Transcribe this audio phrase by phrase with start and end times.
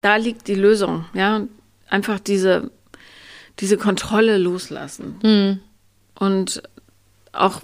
[0.00, 1.42] da liegt die Lösung, ja.
[1.88, 2.70] Einfach diese,
[3.58, 5.18] diese Kontrolle loslassen.
[5.22, 5.60] Hm.
[6.14, 6.62] Und
[7.32, 7.62] auch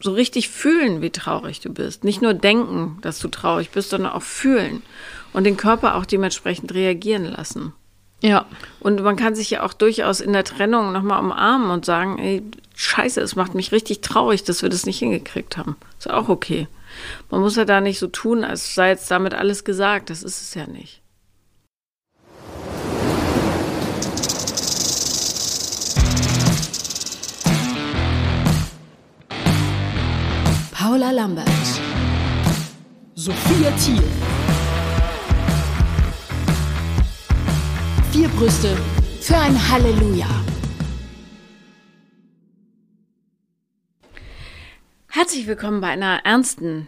[0.00, 2.04] so richtig fühlen, wie traurig du bist.
[2.04, 4.82] Nicht nur denken, dass du traurig bist, sondern auch fühlen.
[5.32, 7.72] Und den Körper auch dementsprechend reagieren lassen.
[8.20, 8.46] Ja.
[8.80, 12.42] Und man kann sich ja auch durchaus in der Trennung nochmal umarmen und sagen, ey,
[12.74, 15.76] scheiße, es macht mich richtig traurig, dass wir das nicht hingekriegt haben.
[15.98, 16.68] Ist auch okay.
[17.30, 20.10] Man muss ja da nicht so tun, als sei jetzt damit alles gesagt.
[20.10, 21.02] Das ist es ja nicht.
[30.94, 31.48] Paula Lambert,
[33.16, 34.00] Sophia Thiel.
[38.12, 38.76] vier Brüste
[39.20, 40.28] für ein Halleluja.
[45.08, 46.86] Herzlich willkommen bei einer ernsten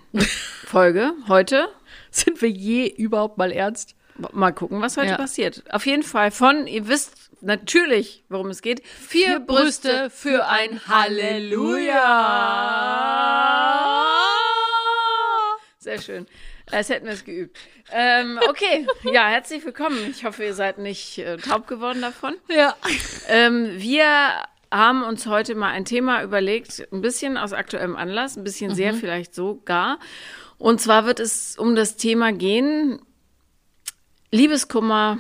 [0.64, 1.66] Folge heute.
[2.12, 3.97] Sind wir je überhaupt mal ernst?
[4.33, 5.16] Mal gucken, was heute Ja.
[5.16, 5.64] passiert.
[5.75, 8.86] Auf jeden Fall von, ihr wisst natürlich, worum es geht.
[8.86, 11.94] Vier, Brüste für ein Halleluja.
[15.78, 16.27] Sehr schön.
[16.70, 17.56] Als hätten wir es geübt.
[17.92, 19.98] Ähm, okay, ja, herzlich willkommen.
[20.11, 22.34] Ich hoffe, ihr seid nicht äh, taub geworden davon.
[22.48, 22.75] Ja.
[23.28, 28.42] Ähm, wir haben uns heute mal ein Thema überlegt, ein bisschen aus aktuellem Anlass, ein
[28.42, 30.00] bisschen sehr vielleicht sogar.
[30.58, 33.00] Und zwar wird es um das Thema gehen,
[34.33, 35.19] Liebeskummer,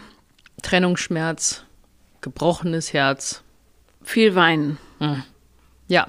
[0.62, 1.65] Trennungsschmerz,
[2.26, 3.44] gebrochenes Herz.
[4.02, 4.78] viel Weinen.
[4.98, 6.08] Ja.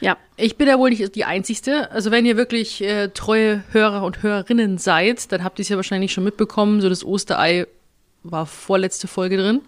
[0.00, 1.90] Ja, Ich bin ja wohl nicht die Einzigste.
[1.90, 5.74] Also wenn ihr wirklich äh, treue Hörer und Hörerinnen seid, dann habt ihr es ja
[5.74, 6.80] wahrscheinlich schon mitbekommen.
[6.80, 7.66] So das Osterei
[8.22, 9.62] war vorletzte Folge drin.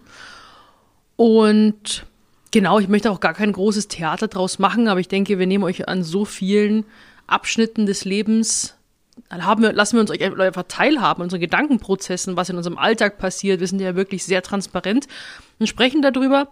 [1.16, 2.06] Und
[2.52, 5.64] genau, ich möchte auch gar kein großes Theater draus machen, aber ich denke, wir nehmen
[5.64, 6.84] euch an so vielen
[7.26, 8.76] Abschnitten des Lebens,
[9.30, 13.60] haben wir, lassen wir uns einfach teilhaben, unseren Gedankenprozessen, was in unserem Alltag passiert.
[13.60, 15.06] Wir sind ja wirklich sehr transparent
[15.58, 16.48] und sprechen darüber.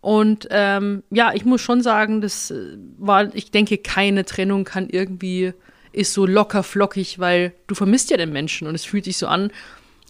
[0.00, 4.88] Und ähm, ja, ich muss schon sagen, das äh, war, ich denke, keine Trennung kann
[4.88, 5.52] irgendwie,
[5.92, 9.26] ist so locker flockig, weil du vermisst ja den Menschen und es fühlt sich so
[9.26, 9.50] an,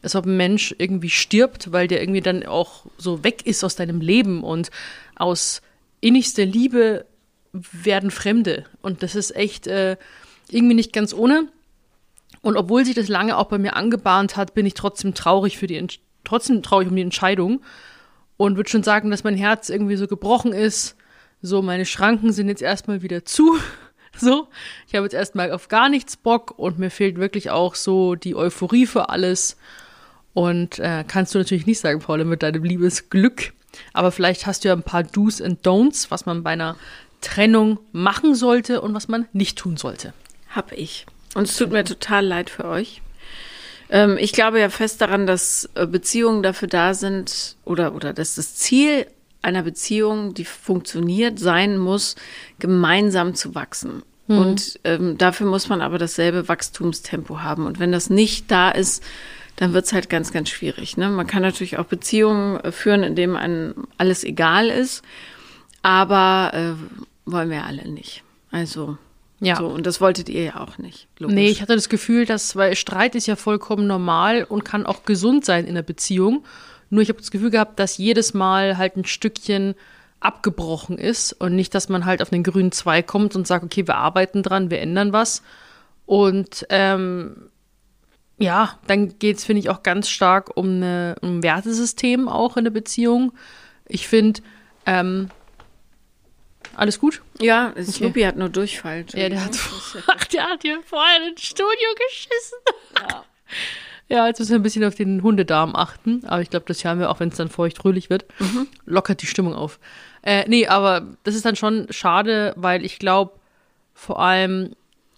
[0.03, 3.77] als ob ein Mensch irgendwie stirbt, weil der irgendwie dann auch so weg ist aus
[3.77, 4.71] deinem Leben und
[5.17, 5.61] aus
[6.01, 7.05] innigster Liebe
[7.53, 8.65] werden Fremde.
[8.83, 9.97] Und das ist echt äh,
[10.51, 11.49] irgendwie nicht ganz ohne.
[12.43, 15.67] Und obwohl sich das lange auch bei mir angebahnt hat, bin ich trotzdem traurig für
[15.67, 17.61] die, Entsch- trotzdem traurig um die Entscheidung
[18.37, 20.97] und würde schon sagen, dass mein Herz irgendwie so gebrochen ist.
[21.43, 23.59] So, meine Schranken sind jetzt erstmal wieder zu.
[24.19, 24.49] So,
[24.89, 28.35] ich habe jetzt erstmal auf gar nichts Bock und mir fehlt wirklich auch so die
[28.35, 29.57] Euphorie für alles.
[30.35, 33.53] Und äh, kannst du natürlich nicht sagen, Paula, mit deinem Liebesglück.
[33.93, 36.77] Aber vielleicht hast du ja ein paar Do's and Don'ts, was man bei einer
[37.21, 40.13] Trennung machen sollte und was man nicht tun sollte.
[40.51, 41.07] hab ich.
[41.35, 43.03] Und es tut mir total leid für euch.
[43.89, 48.35] Ähm, ich glaube ja fest daran, dass äh, Beziehungen dafür da sind oder, oder dass
[48.35, 49.07] das Ziel
[49.43, 52.17] einer Beziehung, die funktioniert, sein muss,
[52.59, 54.03] gemeinsam zu wachsen.
[54.31, 57.67] Und ähm, dafür muss man aber dasselbe Wachstumstempo haben.
[57.67, 59.03] Und wenn das nicht da ist,
[59.57, 60.97] dann wird's halt ganz, ganz schwierig.
[60.97, 61.09] Ne?
[61.11, 65.03] Man kann natürlich auch Beziehungen äh, führen, in denen einem alles egal ist,
[65.83, 68.23] aber äh, wollen wir alle nicht.
[68.53, 68.99] Also
[69.41, 69.57] Ja.
[69.57, 71.09] so, und das wolltet ihr ja auch nicht.
[71.19, 71.35] Logisch.
[71.35, 75.05] Nee, ich hatte das Gefühl, dass, weil Streit ist ja vollkommen normal und kann auch
[75.05, 76.45] gesund sein in der Beziehung.
[76.91, 79.75] Nur ich habe das Gefühl gehabt, dass jedes Mal halt ein Stückchen
[80.21, 83.87] abgebrochen ist und nicht, dass man halt auf den grünen Zweig kommt und sagt, okay,
[83.87, 85.43] wir arbeiten dran, wir ändern was.
[86.05, 87.51] Und ähm,
[88.39, 92.65] ja, dann geht's finde ich, auch ganz stark um, eine, um ein Wertesystem auch in
[92.65, 93.33] der Beziehung.
[93.87, 94.43] Ich finde,
[94.85, 95.31] ähm,
[96.81, 97.21] alles gut?
[97.41, 99.05] ja, Snoopy hat nur Durchfall.
[99.13, 99.59] Ja, der hat,
[100.07, 102.59] ach, der hat hier vorher ins Studio geschissen.
[102.97, 103.25] Ja.
[104.09, 106.25] ja, jetzt müssen wir ein bisschen auf den Hundedarm achten.
[106.27, 108.25] Aber ich glaube, das haben wir auch, wenn es dann feucht-fröhlich wird.
[108.87, 109.79] Lockert die Stimmung auf.
[110.23, 113.33] Äh, nee, aber das ist dann schon schade, weil ich glaube,
[113.95, 114.75] vor allem,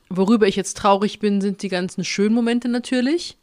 [0.08, 3.36] worüber ich jetzt traurig bin, sind die ganzen schönen Momente natürlich.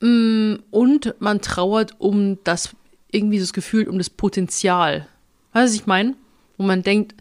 [0.00, 2.70] Mm, Und man trauert um das,
[3.10, 5.08] irgendwie so das Gefühl, um das Potenzial.
[5.52, 6.14] Weißt du, was ich meine?
[6.56, 7.14] Wo man denkt,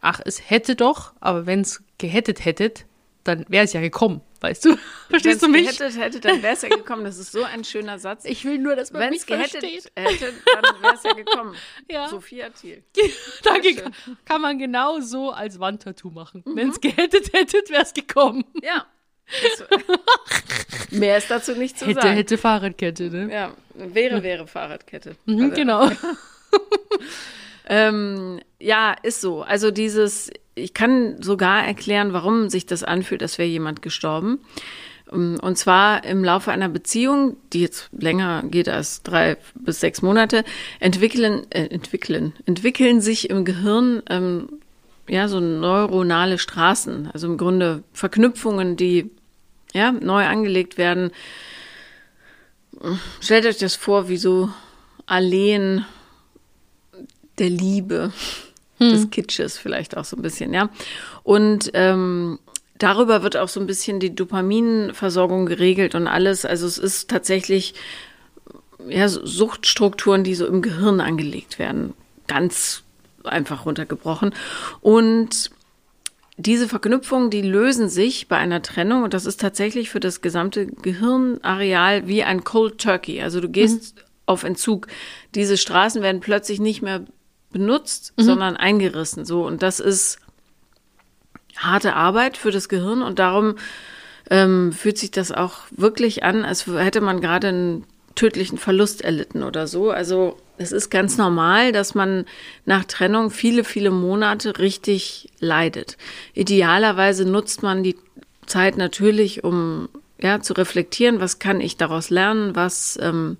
[0.00, 2.86] ach, es hätte doch, aber wenn es gehättet hättet,
[3.24, 4.76] dann wäre es ja gekommen, weißt du?
[5.10, 5.78] Verstehst du Wenn's mich?
[5.78, 7.04] gehättet hätte, dann wäre es ja gekommen.
[7.04, 8.24] Das ist so ein schöner Satz.
[8.24, 9.92] Ich will nur, dass man Wenn mich es gehättet versteht.
[9.96, 11.54] hätte, dann wäre es ja gekommen.
[11.90, 12.08] Ja.
[12.08, 12.82] Sophia Thiel.
[13.42, 13.74] Danke.
[13.74, 14.16] schön.
[14.24, 16.42] Kann man genau so als Wandtattoo machen.
[16.46, 16.56] Mhm.
[16.56, 18.44] Wenn es gehättet hättet, wäre es gekommen.
[18.62, 18.86] Ja.
[19.42, 19.68] Das,
[20.90, 22.14] mehr ist dazu nicht zu Hätte, sagen.
[22.14, 23.30] hätte Fahrradkette, ne?
[23.30, 25.16] Ja, wäre, wäre Fahrradkette.
[25.26, 25.90] Mhm, Also, genau.
[27.68, 29.42] Ähm, ja, ist so.
[29.42, 34.40] Also dieses, ich kann sogar erklären, warum sich das anfühlt, als wäre jemand gestorben.
[35.12, 40.02] Ähm, Und zwar im Laufe einer Beziehung, die jetzt länger geht als drei bis sechs
[40.02, 40.44] Monate,
[40.80, 44.48] entwickeln, äh, entwickeln, entwickeln sich im Gehirn ähm,
[45.08, 49.10] ja so neuronale Straßen, also im Grunde Verknüpfungen, die
[49.74, 51.10] ja neu angelegt werden.
[53.20, 54.50] Stellt euch das vor, wie so
[55.06, 55.84] Alleen
[57.38, 58.12] der Liebe,
[58.80, 60.70] des Kitsches vielleicht auch so ein bisschen, ja.
[61.24, 62.38] Und ähm,
[62.78, 66.44] darüber wird auch so ein bisschen die Dopaminversorgung geregelt und alles.
[66.44, 67.74] Also es ist tatsächlich
[68.88, 71.94] ja, Suchtstrukturen, die so im Gehirn angelegt werden.
[72.26, 72.82] Ganz
[73.24, 74.34] einfach runtergebrochen.
[74.80, 75.50] Und
[76.36, 80.66] diese Verknüpfungen, die lösen sich bei einer Trennung und das ist tatsächlich für das gesamte
[80.66, 83.20] Gehirnareal wie ein Cold Turkey.
[83.20, 84.86] Also du gehst auf Entzug.
[85.34, 87.04] Diese Straßen werden plötzlich nicht mehr
[87.50, 89.24] benutzt, sondern eingerissen.
[89.24, 90.18] So und das ist
[91.56, 93.56] harte Arbeit für das Gehirn und darum
[94.30, 97.84] ähm, fühlt sich das auch wirklich an, als hätte man gerade einen
[98.14, 99.90] tödlichen Verlust erlitten oder so.
[99.90, 102.26] Also es ist ganz normal, dass man
[102.66, 105.96] nach Trennung viele, viele Monate richtig leidet.
[106.34, 107.96] Idealerweise nutzt man die
[108.46, 109.88] Zeit natürlich, um
[110.20, 113.36] ja zu reflektieren, was kann ich daraus lernen, was ähm,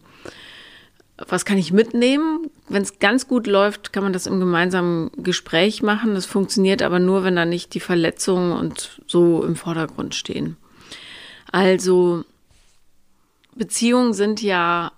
[1.27, 2.51] was kann ich mitnehmen?
[2.69, 6.15] Wenn es ganz gut läuft, kann man das im gemeinsamen Gespräch machen.
[6.15, 10.57] Das funktioniert aber nur, wenn da nicht die Verletzungen und so im Vordergrund stehen.
[11.51, 12.25] Also
[13.57, 14.93] Beziehungen sind ja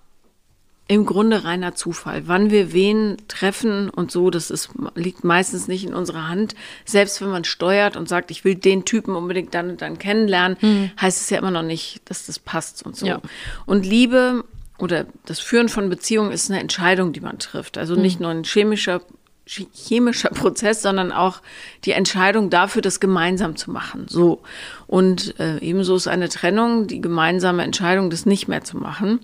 [0.87, 2.27] im Grunde reiner Zufall.
[2.27, 6.53] Wann wir wen treffen und so, das ist, liegt meistens nicht in unserer Hand.
[6.83, 10.57] Selbst wenn man steuert und sagt, ich will den Typen unbedingt dann und dann kennenlernen,
[10.99, 13.05] heißt es ja immer noch nicht, dass das passt und so.
[13.05, 13.21] Ja.
[13.65, 14.43] Und Liebe
[14.81, 17.77] oder das Führen von Beziehungen ist eine Entscheidung, die man trifft.
[17.77, 19.01] Also nicht nur ein chemischer,
[19.45, 21.41] chemischer Prozess, sondern auch
[21.85, 24.07] die Entscheidung dafür, das gemeinsam zu machen.
[24.09, 24.41] So.
[24.87, 29.19] Und äh, ebenso ist eine Trennung die gemeinsame Entscheidung, das nicht mehr zu machen.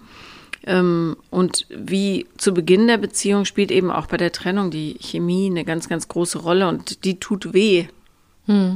[0.63, 5.47] Ähm, und wie zu Beginn der Beziehung spielt eben auch bei der Trennung die Chemie
[5.49, 7.87] eine ganz, ganz große Rolle und die tut weh.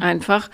[0.02, 0.50] Einfach.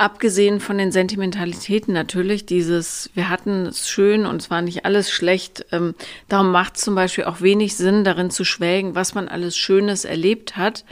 [0.00, 5.10] Abgesehen von den Sentimentalitäten natürlich, dieses, wir hatten es schön und es war nicht alles
[5.10, 5.66] schlecht.
[5.72, 5.94] Ähm,
[6.26, 10.06] darum macht es zum Beispiel auch wenig Sinn, darin zu schwelgen, was man alles Schönes
[10.06, 10.86] erlebt hat.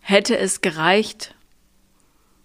[0.00, 1.36] Hätte es gereicht,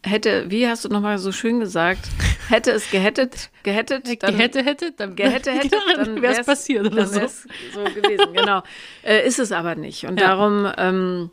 [0.05, 2.07] hätte, wie hast du nochmal so schön gesagt,
[2.49, 6.97] hätte es gehettet, gehettet, dann, hätte, hätte, dann gehätte, hätte, dann wäre es passiert oder
[6.97, 7.21] dann so.
[7.21, 8.61] wär's so gewesen, genau.
[9.03, 10.05] Äh, ist es aber nicht.
[10.05, 10.27] Und Ja.
[10.27, 11.31] darum, ähm,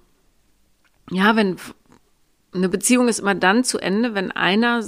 [1.10, 1.58] ja, wenn
[2.55, 4.83] eine Beziehung ist immer dann zu Ende, wenn einer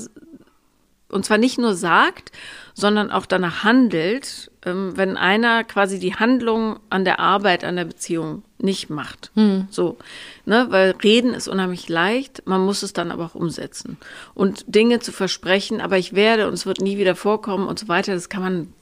[1.09, 2.33] und zwar nicht nur sagt,
[2.75, 7.85] sondern auch danach handelt, ähm, wenn einer quasi die Handlung an der Arbeit, an der
[7.85, 9.31] Beziehung nicht macht.
[9.71, 9.99] So,
[10.47, 13.99] ne, weil reden ist unheimlich leicht, man muss es dann aber auch umsetzen.
[14.35, 17.89] Und Dinge zu versprechen, aber ich werde und es wird nie wieder vorkommen und so
[17.89, 18.73] weiter, das kann man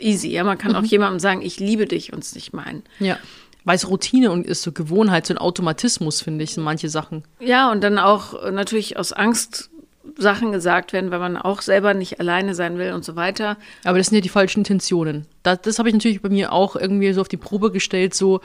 [0.00, 0.28] easy.
[0.28, 2.82] Ja, man kann auch jemandem sagen, ich liebe dich und es nicht meinen.
[3.00, 3.18] Ja.
[3.66, 7.24] Weil es Routine und ist so Gewohnheit, so ein Automatismus, finde ich, sind manche Sachen.
[7.40, 9.70] Ja, und dann auch äh, natürlich aus Angst
[10.16, 13.56] Sachen gesagt werden, weil man auch selber nicht alleine sein will und so weiter.
[13.84, 15.26] Aber das sind ja die falschen Intentionen.
[15.42, 18.40] Das, das habe ich natürlich bei mir auch irgendwie so auf die Probe gestellt, so,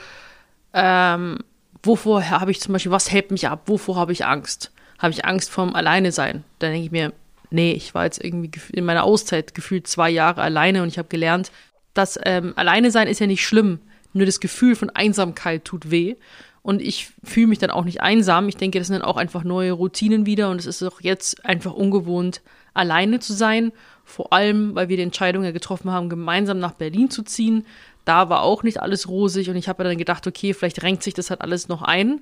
[0.73, 1.38] ähm,
[1.83, 4.71] wovor habe ich zum Beispiel, was hält mich ab, wovor habe ich Angst?
[4.97, 6.44] Habe ich Angst vorm Alleine sein?
[6.59, 7.13] Dann denke ich mir,
[7.51, 11.09] nee, ich war jetzt irgendwie in meiner Auszeit gefühlt zwei Jahre alleine und ich habe
[11.09, 11.51] gelernt,
[11.94, 13.79] dass ähm, alleine sein ist ja nicht schlimm.
[14.13, 16.16] Nur das Gefühl von Einsamkeit tut weh.
[16.64, 18.47] Und ich fühle mich dann auch nicht einsam.
[18.47, 20.50] Ich denke, das sind dann auch einfach neue Routinen wieder.
[20.50, 22.42] Und es ist auch jetzt einfach ungewohnt,
[22.74, 23.71] alleine zu sein.
[24.06, 27.66] Vor allem, weil wir die Entscheidung ja getroffen haben, gemeinsam nach Berlin zu ziehen.
[28.06, 29.50] Da war auch nicht alles rosig.
[29.50, 32.21] Und ich habe dann gedacht, okay, vielleicht renkt sich das halt alles noch ein.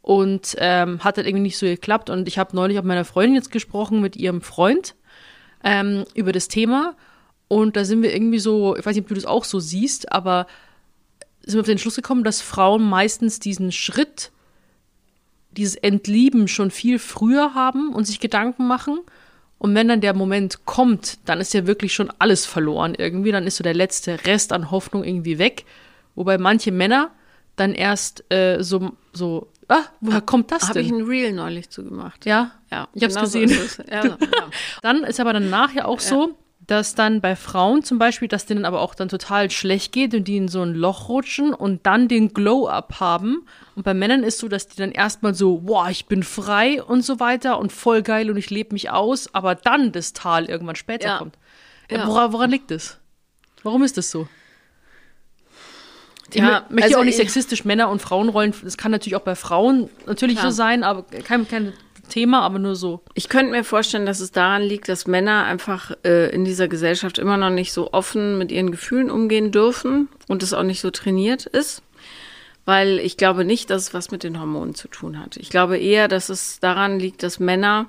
[0.00, 2.08] Und ähm, hat halt irgendwie nicht so geklappt.
[2.08, 4.94] Und ich habe neulich mit meiner Freundin jetzt gesprochen, mit ihrem Freund,
[5.62, 6.94] ähm, über das Thema.
[7.48, 10.12] Und da sind wir irgendwie so, ich weiß nicht, ob du das auch so siehst,
[10.12, 10.46] aber
[11.48, 14.30] sind wir auf den Schluss gekommen, dass Frauen meistens diesen Schritt,
[15.52, 19.00] dieses Entlieben schon viel früher haben und sich Gedanken machen.
[19.58, 23.32] Und wenn dann der Moment kommt, dann ist ja wirklich schon alles verloren irgendwie.
[23.32, 25.64] Dann ist so der letzte Rest an Hoffnung irgendwie weg.
[26.14, 27.10] Wobei manche Männer
[27.56, 30.98] dann erst äh, so, so, ah, woher kommt das Habe ich denn?
[30.98, 32.24] ein Reel neulich zu gemacht.
[32.26, 33.64] Ja, Ja, ich habe es genau so gesehen.
[33.64, 33.86] ist es.
[33.90, 34.18] Ja, ja.
[34.82, 36.36] Dann ist aber danach ja auch so,
[36.68, 40.24] dass dann bei Frauen zum Beispiel, dass denen aber auch dann total schlecht geht und
[40.28, 43.46] die in so ein Loch rutschen und dann den Glow-up haben.
[43.74, 47.02] Und bei Männern ist so, dass die dann erstmal so, boah, ich bin frei und
[47.04, 50.76] so weiter und voll geil und ich lebe mich aus, aber dann das Tal irgendwann
[50.76, 51.18] später Ja.
[51.18, 51.36] kommt.
[51.90, 51.98] Ja.
[51.98, 52.06] Ja.
[52.06, 52.98] Woran, woran liegt das?
[53.62, 54.28] Warum ist das so?
[56.30, 59.16] Ich Ja, mö- möchte also auch nicht ich- sexistisch Männer- und Frauenrollen, das kann natürlich
[59.16, 60.50] auch bei Frauen natürlich Klar.
[60.50, 61.72] so sein, aber kein, kein,
[62.08, 63.00] Thema, aber nur so.
[63.14, 67.18] Ich könnte mir vorstellen, dass es daran liegt, dass Männer einfach äh, in dieser Gesellschaft
[67.18, 70.90] immer noch nicht so offen mit ihren Gefühlen umgehen dürfen und es auch nicht so
[70.90, 71.82] trainiert ist.
[72.64, 75.36] Weil ich glaube nicht, dass es was mit den Hormonen zu tun hat.
[75.36, 77.86] Ich glaube eher, dass es daran liegt, dass Männer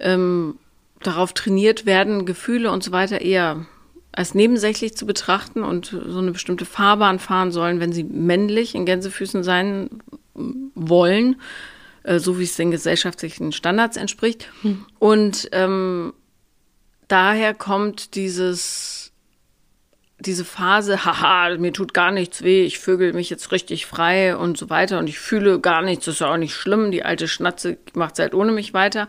[0.00, 0.58] ähm,
[1.02, 3.66] darauf trainiert werden, Gefühle und so weiter eher
[4.12, 8.86] als nebensächlich zu betrachten und so eine bestimmte Fahrbahn fahren sollen, wenn sie männlich in
[8.86, 9.90] Gänsefüßen sein
[10.32, 11.36] wollen
[12.06, 14.48] äh, so wie es den gesellschaftlichen Standards entspricht.
[14.62, 14.86] Hm.
[14.98, 16.14] Und ähm,
[17.08, 19.12] daher kommt dieses,
[20.20, 24.56] diese Phase, haha, mir tut gar nichts weh, ich vögel mich jetzt richtig frei und
[24.56, 27.76] so weiter und ich fühle gar nichts, das ist auch nicht schlimm, die alte Schnatze
[27.94, 29.08] macht halt ohne mich weiter.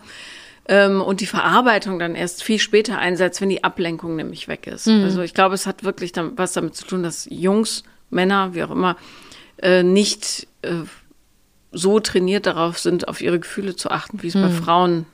[0.69, 4.87] Ähm, und die Verarbeitung dann erst viel später einsetzt, wenn die Ablenkung nämlich weg ist.
[4.87, 5.03] Mhm.
[5.03, 8.63] Also ich glaube, es hat wirklich dann was damit zu tun, dass Jungs, Männer, wie
[8.63, 8.97] auch immer,
[9.61, 10.83] äh, nicht äh,
[11.71, 14.41] so trainiert darauf sind, auf ihre Gefühle zu achten, wie es hm.
[14.41, 15.05] bei Frauen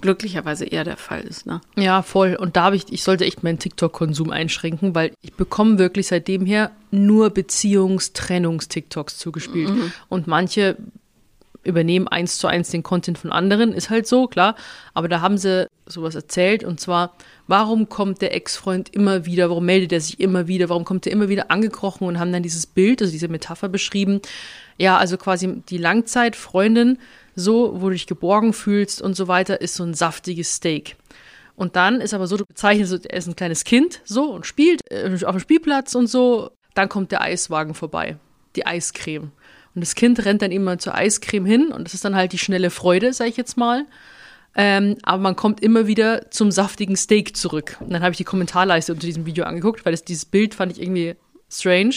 [0.00, 1.46] glücklicherweise eher der Fall ist.
[1.46, 1.60] Ne?
[1.76, 2.34] Ja, voll.
[2.34, 6.46] Und da habe ich, ich sollte echt meinen TikTok-Konsum einschränken, weil ich bekomme wirklich seitdem
[6.46, 9.70] her nur Beziehungstrennungs-TikToks zugespielt.
[9.70, 9.92] Mhm.
[10.08, 10.76] Und manche
[11.62, 14.56] übernehmen eins zu eins den Content von anderen, ist halt so, klar.
[14.94, 17.14] Aber da haben sie sowas erzählt und zwar,
[17.48, 21.12] warum kommt der Ex-Freund immer wieder, warum meldet er sich immer wieder, warum kommt er
[21.12, 24.20] immer wieder angekrochen und haben dann dieses Bild, also diese Metapher beschrieben,
[24.80, 26.98] ja, also quasi die Langzeitfreundin,
[27.36, 30.96] so, wo du dich geborgen fühlst und so weiter, ist so ein saftiges Steak.
[31.54, 34.80] Und dann ist aber so, du bezeichnest, er ist ein kleines Kind, so, und spielt
[34.90, 36.50] äh, auf dem Spielplatz und so.
[36.72, 38.16] Dann kommt der Eiswagen vorbei,
[38.56, 39.32] die Eiscreme.
[39.74, 42.38] Und das Kind rennt dann immer zur Eiscreme hin und das ist dann halt die
[42.38, 43.84] schnelle Freude, sag ich jetzt mal.
[44.54, 47.76] Ähm, aber man kommt immer wieder zum saftigen Steak zurück.
[47.80, 50.72] Und dann habe ich die Kommentarleiste unter diesem Video angeguckt, weil das, dieses Bild fand
[50.72, 51.16] ich irgendwie
[51.50, 51.94] strange.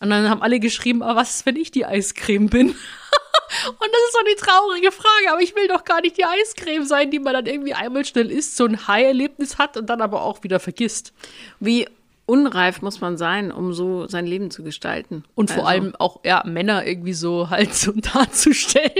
[0.00, 2.68] Und dann haben alle geschrieben, aber was ist, wenn ich die Eiscreme bin?
[2.68, 6.84] und das ist so eine traurige Frage, aber ich will doch gar nicht die Eiscreme
[6.84, 10.22] sein, die man dann irgendwie einmal schnell isst, so ein High-Erlebnis hat und dann aber
[10.22, 11.12] auch wieder vergisst.
[11.58, 11.88] Wie
[12.28, 15.24] unreif muss man sein, um so sein Leben zu gestalten.
[15.34, 15.82] Und vor also.
[15.82, 18.92] allem auch ja, Männer irgendwie so halt so darzustellen.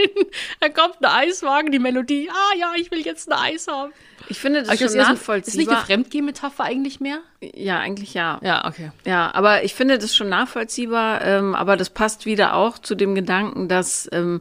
[0.61, 3.93] da kommt ein Eiswagen, die Melodie, ah ja, ich will jetzt ein Eis haben.
[4.29, 5.47] Ich finde das aber schon nachvollziehbar.
[5.47, 7.19] Ist nicht eine Fremdgeh-Metapher eigentlich mehr?
[7.41, 8.41] Ja, eigentlich ja.
[8.43, 8.93] Ja, okay.
[9.05, 13.15] Ja, aber ich finde das schon nachvollziehbar, ähm, aber das passt wieder auch zu dem
[13.15, 14.41] Gedanken, dass ähm,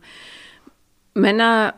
[1.14, 1.74] Männer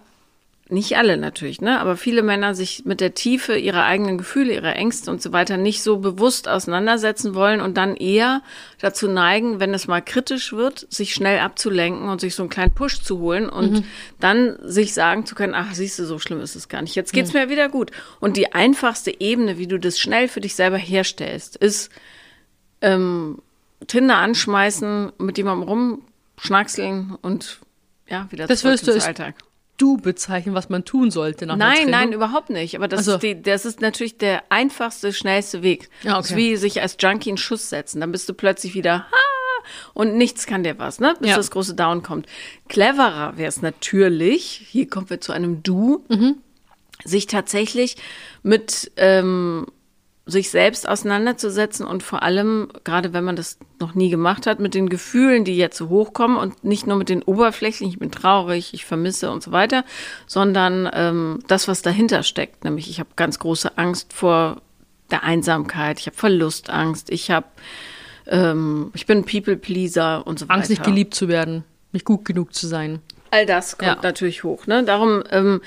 [0.72, 1.80] nicht alle natürlich, ne?
[1.80, 5.58] Aber viele Männer sich mit der Tiefe ihrer eigenen Gefühle, ihrer Ängste und so weiter
[5.58, 8.44] nicht so bewusst auseinandersetzen wollen und dann eher
[8.80, 12.74] dazu neigen, wenn es mal kritisch wird, sich schnell abzulenken und sich so einen kleinen
[12.76, 13.84] Push zu holen und mhm.
[14.20, 16.94] dann sich sagen zu können, ach, siehst du, so schlimm ist es gar nicht.
[16.94, 17.40] Jetzt geht's mhm.
[17.40, 17.90] mir wieder gut.
[18.20, 21.90] Und die einfachste Ebene, wie du das schnell für dich selber herstellst, ist
[22.82, 23.42] ähm,
[23.88, 25.68] Tinder anschmeißen, mit jemandem
[26.38, 27.60] rumschnackseln und
[28.08, 29.36] ja, wieder das zurück ins Alltag
[29.80, 32.76] du bezeichnen, was man tun sollte nach Nein, nein, überhaupt nicht.
[32.76, 33.14] Aber das, also.
[33.14, 35.90] ist die, das ist natürlich der einfachste, schnellste Weg.
[36.04, 36.18] Ja, okay.
[36.20, 38.00] Das ist wie sich als Junkie einen Schuss setzen.
[38.02, 39.30] Dann bist du plötzlich wieder, ha,
[39.94, 41.16] und nichts kann dir was, ne?
[41.20, 41.38] Bis ja.
[41.38, 42.28] das große Down kommt.
[42.68, 46.38] Cleverer wäre es natürlich, hier kommen wir zu einem Du, mhm.
[47.04, 47.98] sich tatsächlich
[48.44, 49.68] mit ähm,
[50.30, 54.74] sich selbst auseinanderzusetzen und vor allem, gerade wenn man das noch nie gemacht hat, mit
[54.74, 58.74] den Gefühlen, die jetzt so hochkommen und nicht nur mit den oberflächlichen, ich bin traurig,
[58.74, 59.84] ich vermisse und so weiter,
[60.28, 62.64] sondern ähm, das, was dahinter steckt.
[62.64, 64.62] Nämlich, ich habe ganz große Angst vor
[65.12, 67.48] der Einsamkeit, ich habe Verlustangst, ich habe,
[68.28, 70.56] ähm, ich bin People-Pleaser und so weiter.
[70.56, 73.00] Angst, nicht geliebt zu werden, nicht gut genug zu sein.
[73.32, 74.00] All das kommt ja.
[74.02, 74.68] natürlich hoch.
[74.68, 74.84] Ne?
[74.84, 75.62] Darum ähm,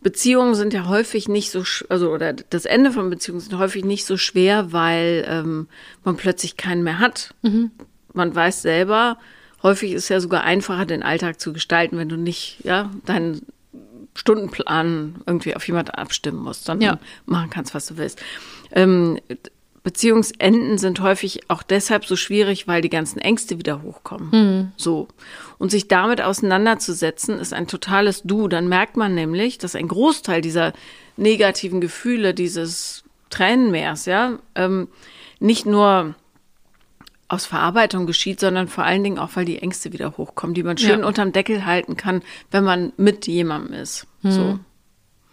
[0.00, 4.04] Beziehungen sind ja häufig nicht so, also oder das Ende von Beziehungen sind häufig nicht
[4.04, 5.68] so schwer, weil ähm,
[6.04, 7.34] man plötzlich keinen mehr hat.
[7.42, 7.70] Mhm.
[8.12, 9.18] Man weiß selber,
[9.62, 13.42] häufig ist es ja sogar einfacher, den Alltag zu gestalten, wenn du nicht ja deinen
[14.14, 16.98] Stundenplan irgendwie auf jemanden abstimmen musst, sondern ja.
[17.26, 18.20] machen kannst, was du willst.
[18.72, 19.18] Ähm,
[19.88, 24.28] Beziehungsenden sind häufig auch deshalb so schwierig, weil die ganzen Ängste wieder hochkommen.
[24.32, 24.72] Mhm.
[24.76, 25.08] So.
[25.56, 28.48] Und sich damit auseinanderzusetzen, ist ein totales Du.
[28.48, 30.74] Dann merkt man nämlich, dass ein Großteil dieser
[31.16, 34.88] negativen Gefühle, dieses Tränenmeers, ja, ähm,
[35.40, 36.14] nicht nur
[37.28, 40.76] aus Verarbeitung geschieht, sondern vor allen Dingen auch, weil die Ängste wieder hochkommen, die man
[40.76, 41.06] schön ja.
[41.06, 44.06] unterm Deckel halten kann, wenn man mit jemandem ist.
[44.20, 44.30] Mhm.
[44.30, 44.58] So.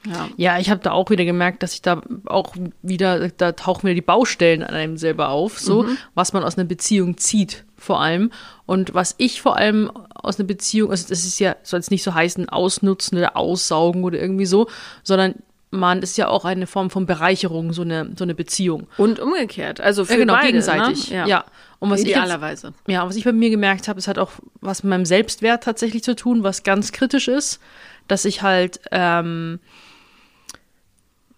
[0.05, 3.83] Ja, ja ich habe da auch wieder gemerkt, dass ich da auch wieder, da tauchen
[3.83, 5.97] wieder die Baustellen an einem selber auf, so, mhm.
[6.13, 8.31] was man aus einer Beziehung zieht, vor allem.
[8.65, 12.03] Und was ich vor allem aus einer Beziehung, also das ist ja, soll es nicht
[12.03, 14.67] so heißen, ausnutzen oder aussaugen oder irgendwie so,
[15.03, 15.35] sondern
[15.71, 18.88] man ist ja auch eine Form von Bereicherung, so eine, so eine Beziehung.
[18.97, 21.12] Und umgekehrt, also für ja, genau, beide, gegenseitig.
[21.12, 21.17] Ne?
[21.17, 21.27] Ja.
[21.27, 21.45] ja.
[21.79, 22.67] Und was Idealerweise.
[22.67, 24.31] Ich jetzt, ja, was ich bei mir gemerkt habe, es hat auch
[24.62, 27.59] was mit meinem Selbstwert tatsächlich zu tun, was ganz kritisch ist
[28.07, 29.59] dass ich halt ähm,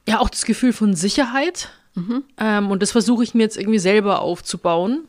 [0.08, 1.70] ja auch das Gefühl von Sicherheit
[2.38, 5.08] ähm, und das versuche ich mir jetzt irgendwie selber aufzubauen.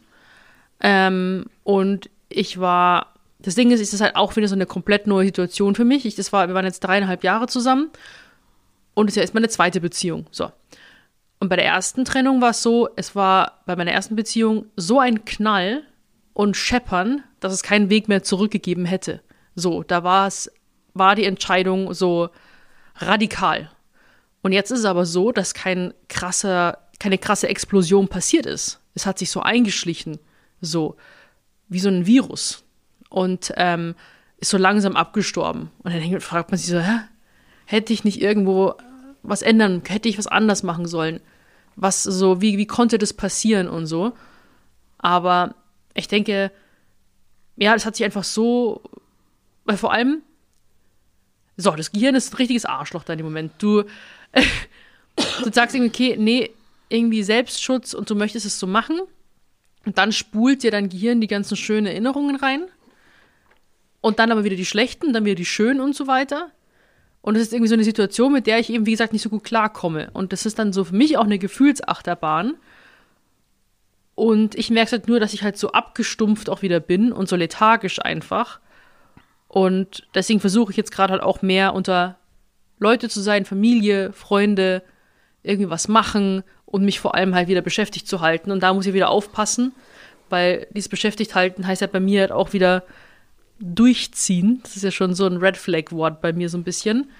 [0.80, 5.06] Ähm, und ich war, das Ding ist, ist das halt auch wieder so eine komplett
[5.06, 6.06] neue Situation für mich.
[6.06, 7.90] Ich, das war, wir waren jetzt dreieinhalb Jahre zusammen
[8.94, 10.26] und es ist ja jetzt meine zweite Beziehung.
[10.30, 10.50] So.
[11.40, 14.98] Und bei der ersten Trennung war es so, es war bei meiner ersten Beziehung so
[14.98, 15.82] ein Knall
[16.32, 19.20] und Scheppern, dass es keinen Weg mehr zurückgegeben hätte.
[19.54, 20.50] So, da war es,
[20.94, 22.30] war die Entscheidung so
[22.96, 23.70] radikal.
[24.42, 28.80] Und jetzt ist es aber so, dass kein krasser, keine krasse Explosion passiert ist.
[28.94, 30.18] Es hat sich so eingeschlichen,
[30.60, 30.96] so
[31.68, 32.64] wie so ein Virus.
[33.10, 33.94] Und ähm,
[34.38, 35.70] ist so langsam abgestorben.
[35.82, 37.00] Und dann fragt man sich so, hä?
[37.66, 38.74] Hätte ich nicht irgendwo
[39.22, 41.20] was ändern, hätte ich was anders machen sollen?
[41.76, 44.12] Was so, wie, wie konnte das passieren und so?
[44.96, 45.54] Aber
[45.94, 46.50] ich denke,
[47.56, 48.82] ja, es hat sich einfach so,
[49.64, 50.22] weil vor allem,
[51.56, 53.52] so, das Gehirn ist ein richtiges Arschloch da in dem Moment.
[53.58, 53.84] Du,
[55.44, 56.50] du sagst irgendwie, okay, nee,
[56.88, 59.00] irgendwie Selbstschutz und du möchtest es so machen.
[59.84, 62.66] Und dann spult dir dein Gehirn die ganzen schönen Erinnerungen rein.
[64.00, 66.50] Und dann aber wieder die schlechten, dann wieder die schönen und so weiter.
[67.20, 69.28] Und es ist irgendwie so eine Situation, mit der ich eben, wie gesagt, nicht so
[69.28, 70.10] gut klarkomme.
[70.12, 72.54] Und das ist dann so für mich auch eine Gefühlsachterbahn.
[74.14, 77.36] Und ich merke halt nur, dass ich halt so abgestumpft auch wieder bin und so
[77.36, 78.60] lethargisch einfach.
[79.46, 82.18] Und deswegen versuche ich jetzt gerade halt auch mehr unter
[82.78, 84.82] Leute zu sein, Familie, Freunde,
[85.42, 88.50] irgendwie was machen und mich vor allem halt wieder beschäftigt zu halten.
[88.50, 89.72] Und da muss ich wieder aufpassen,
[90.28, 92.84] weil dieses beschäftigt halten heißt ja bei mir halt auch wieder
[93.60, 94.60] durchziehen.
[94.62, 97.10] Das ist ja schon so ein Red Flag Wort bei mir so ein bisschen.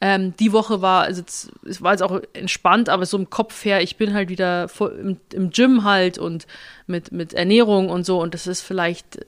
[0.00, 3.64] Ähm, die Woche war, also jetzt, es war jetzt auch entspannt, aber so im Kopf
[3.64, 6.46] her, ich bin halt wieder im, im Gym halt und
[6.86, 9.18] mit, mit Ernährung und so und das ist vielleicht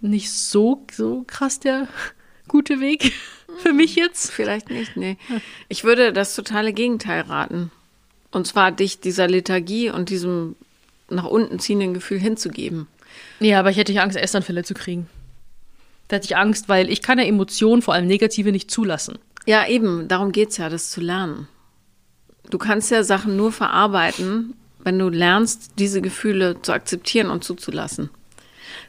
[0.00, 1.88] nicht so, so krass der
[2.48, 3.12] gute Weg
[3.58, 4.30] für mich jetzt.
[4.30, 5.16] Vielleicht nicht, nee.
[5.68, 7.70] Ich würde das totale Gegenteil raten.
[8.30, 10.56] Und zwar dich dieser Lethargie und diesem
[11.08, 12.86] nach unten ziehenden Gefühl hinzugeben.
[13.40, 15.08] Ja, aber ich hätte Angst, Essanfälle zu kriegen.
[16.08, 19.18] Da hätte ich Angst, weil ich kann ja Emotionen, vor allem negative, nicht zulassen.
[19.46, 21.48] Ja, eben, darum geht's ja, das zu lernen.
[22.50, 28.10] Du kannst ja Sachen nur verarbeiten, wenn du lernst, diese Gefühle zu akzeptieren und zuzulassen.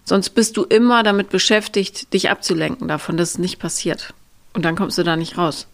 [0.03, 4.13] Sonst bist du immer damit beschäftigt, dich abzulenken davon, dass es nicht passiert.
[4.53, 5.67] Und dann kommst du da nicht raus.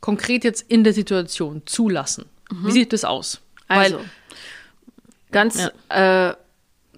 [0.00, 2.24] Konkret jetzt in der Situation zulassen.
[2.50, 3.40] Wie sieht das aus?
[3.68, 4.04] Also, Weil,
[5.30, 6.34] ganz, äh,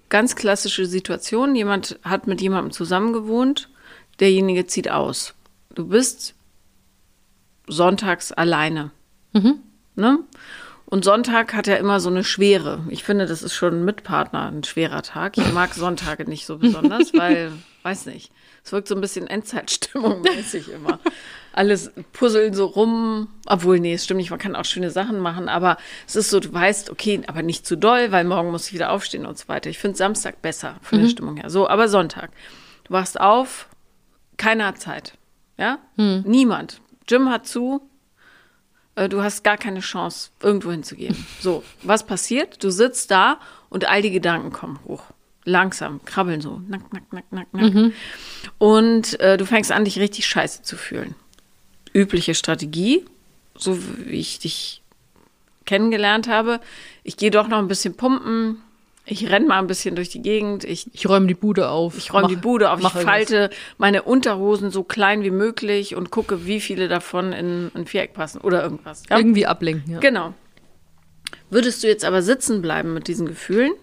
[0.09, 1.55] ganz klassische Situation.
[1.55, 3.69] Jemand hat mit jemandem zusammengewohnt,
[4.19, 5.33] derjenige zieht aus.
[5.75, 6.33] Du bist
[7.67, 8.91] sonntags alleine.
[9.95, 10.19] Ne?
[10.93, 12.85] Und Sonntag hat ja immer so eine Schwere.
[12.87, 15.39] Ich finde, das ist schon mit Partner ein schwerer Tag.
[15.39, 17.51] Ich mag Sonntage nicht so besonders, weil,
[17.81, 18.31] weiß nicht,
[18.63, 20.99] es wirkt so ein bisschen Endzeitstimmung mäßig immer.
[21.51, 25.49] Alles puzzeln so rum, obwohl, nee, es stimmt nicht, man kann auch schöne Sachen machen,
[25.49, 28.73] aber es ist so, du weißt, okay, aber nicht zu doll, weil morgen muss ich
[28.73, 29.71] wieder aufstehen und so weiter.
[29.71, 31.49] Ich finde Samstag besser von der Stimmung her.
[31.49, 32.29] So, aber Sonntag.
[32.83, 33.67] Du wachst auf,
[34.37, 35.13] keiner hat Zeit.
[35.57, 35.79] Ja?
[36.27, 36.81] Niemand.
[37.07, 37.81] Gym hat zu,
[38.95, 41.15] du hast gar keine Chance, irgendwo hinzugehen.
[41.39, 42.63] So, was passiert?
[42.63, 45.03] Du sitzt da und all die Gedanken kommen hoch.
[45.45, 46.61] Langsam, krabbeln so.
[46.67, 47.91] Nack, nack, nack, nack, nack.
[48.59, 51.15] Und äh, du fängst an, dich richtig scheiße zu fühlen.
[51.93, 53.05] Übliche Strategie,
[53.55, 54.81] so wie ich dich
[55.65, 56.59] kennengelernt habe.
[57.03, 58.61] Ich gehe doch noch ein bisschen pumpen.
[59.05, 60.63] Ich renn mal ein bisschen durch die Gegend.
[60.63, 61.97] Ich ich räume die Bude auf.
[61.97, 66.45] ich räume die Bude auf, ich falte meine Unterhosen so klein wie möglich und gucke,
[66.45, 69.03] wie viele davon in ein Viereck passen oder irgendwas.
[69.09, 69.17] Ja?
[69.17, 69.99] Irgendwie ablenken, ja.
[69.99, 70.33] Genau.
[71.49, 73.73] Würdest du jetzt aber sitzen bleiben mit diesen Gefühlen,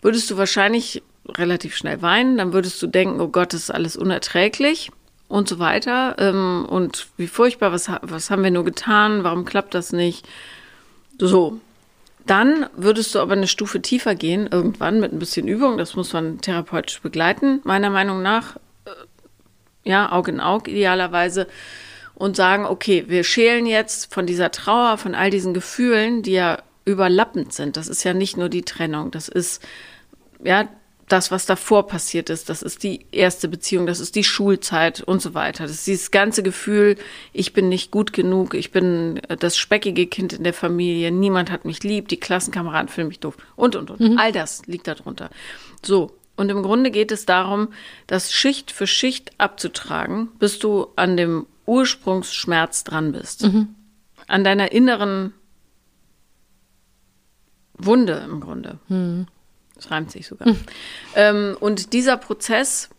[0.00, 3.96] würdest du wahrscheinlich relativ schnell weinen, dann würdest du denken, oh Gott, das ist alles
[3.96, 4.90] unerträglich
[5.28, 6.16] und so weiter.
[6.18, 10.26] Ähm, und wie furchtbar, was, was haben wir nur getan, warum klappt das nicht?
[11.18, 11.60] So.
[12.28, 15.78] Dann würdest du aber eine Stufe tiefer gehen, irgendwann mit ein bisschen Übung.
[15.78, 18.56] Das muss man therapeutisch begleiten, meiner Meinung nach.
[18.84, 18.90] Äh,
[19.84, 21.46] Ja, Auge in Auge idealerweise.
[22.14, 26.58] Und sagen, okay, wir schälen jetzt von dieser Trauer, von all diesen Gefühlen, die ja
[26.84, 27.76] überlappend sind.
[27.78, 29.62] Das ist ja nicht nur die Trennung, das ist
[30.44, 30.68] ja
[31.08, 32.48] das, was davor passiert ist.
[32.48, 35.64] Das ist die erste Beziehung, das ist die Schulzeit und so weiter.
[35.64, 36.96] Das ist dieses ganze Gefühl,
[37.32, 41.50] ich bin nicht gut genug, ich bin äh, das speckige Kind in der Familie, niemand
[41.50, 44.00] hat mich lieb, die Klassenkameraden finden mich doof und, und, und.
[44.18, 45.30] All das liegt darunter.
[45.84, 46.12] So.
[46.36, 47.68] Und im Grunde geht es darum,
[48.06, 53.42] das Schicht für Schicht abzutragen, bis du an dem Ursprungsschmerz dran bist.
[54.28, 55.32] An deiner inneren
[57.74, 58.78] Wunde im Grunde.
[59.78, 60.54] Das reimt sich sogar.
[61.14, 62.90] Ähm, und dieser Prozess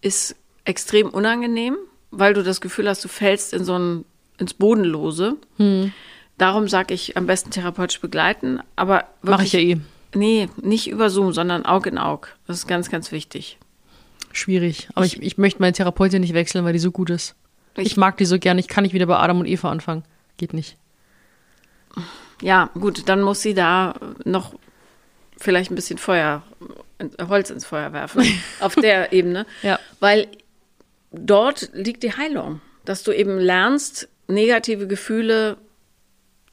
[0.00, 1.76] ist extrem unangenehm,
[2.10, 4.04] weil du das Gefühl hast, du fällst in so ein,
[4.38, 5.36] ins Bodenlose.
[5.58, 5.92] Hm.
[6.38, 9.78] Darum sage ich am besten therapeutisch begleiten, aber Mache ich ja eh.
[10.14, 12.28] Nee, nicht über Zoom, sondern Aug in Aug.
[12.46, 13.58] Das ist ganz, ganz wichtig.
[14.32, 14.88] Schwierig.
[14.94, 17.34] Aber ich, ich möchte meine Therapeutin nicht wechseln, weil die so gut ist.
[17.76, 18.58] Ich, Ich- mag die so gern.
[18.58, 20.04] Ich kann nicht wieder bei Adam und Eva anfangen.
[20.38, 20.76] Geht nicht.
[22.42, 24.54] Ja, gut, dann muss sie da noch
[25.36, 26.42] vielleicht ein bisschen Feuer,
[27.28, 28.22] Holz ins Feuer werfen.
[28.60, 29.46] auf der Ebene.
[29.62, 29.78] Ja.
[30.00, 30.28] Weil
[31.10, 32.60] dort liegt die Heilung.
[32.84, 35.56] Dass du eben lernst, negative Gefühle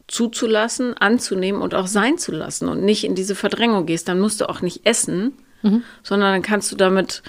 [0.08, 4.08] zuzulassen, anzunehmen und auch sein zu lassen und nicht in diese Verdrängung gehst.
[4.08, 5.34] Dann musst du auch nicht essen,
[6.04, 7.24] sondern dann kannst du damit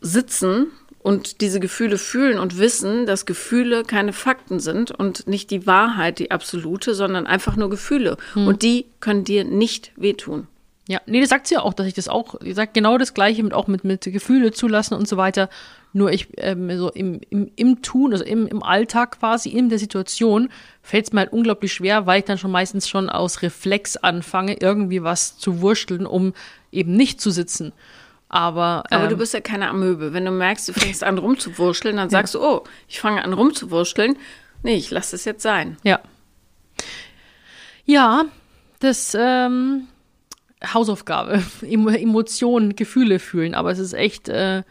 [0.00, 0.68] sitzen
[1.02, 6.18] und diese Gefühle fühlen und wissen, dass Gefühle keine Fakten sind und nicht die Wahrheit,
[6.18, 8.16] die absolute, sondern einfach nur Gefühle.
[8.46, 10.46] Und die können dir nicht wehtun.
[10.88, 13.14] Ja, nee, das sagt sie ja auch, dass ich das auch, sie sagt genau das
[13.14, 15.48] Gleiche mit auch mit, mit Gefühle zulassen und so weiter.
[15.92, 19.78] Nur ich, ähm, so im, im, im Tun, also im, im Alltag quasi, in der
[19.78, 20.48] Situation,
[20.82, 24.56] fällt es mir halt unglaublich schwer, weil ich dann schon meistens schon aus Reflex anfange,
[24.60, 26.34] irgendwie was zu wursteln, um
[26.72, 27.72] eben nicht zu sitzen.
[28.32, 30.12] Aber, Aber ähm, du bist ja keine Amöbe.
[30.12, 34.16] Wenn du merkst, du fängst an rumzuwurschteln, dann sagst du, oh, ich fange an rumzuwurschteln.
[34.62, 35.76] Nee, ich lasse es jetzt sein.
[35.82, 35.98] Ja.
[37.84, 38.24] Ja,
[38.78, 39.88] das ähm,
[40.72, 41.42] Hausaufgabe.
[41.62, 43.54] Emo- Emotionen, Gefühle fühlen.
[43.54, 44.62] Aber es ist echt, äh,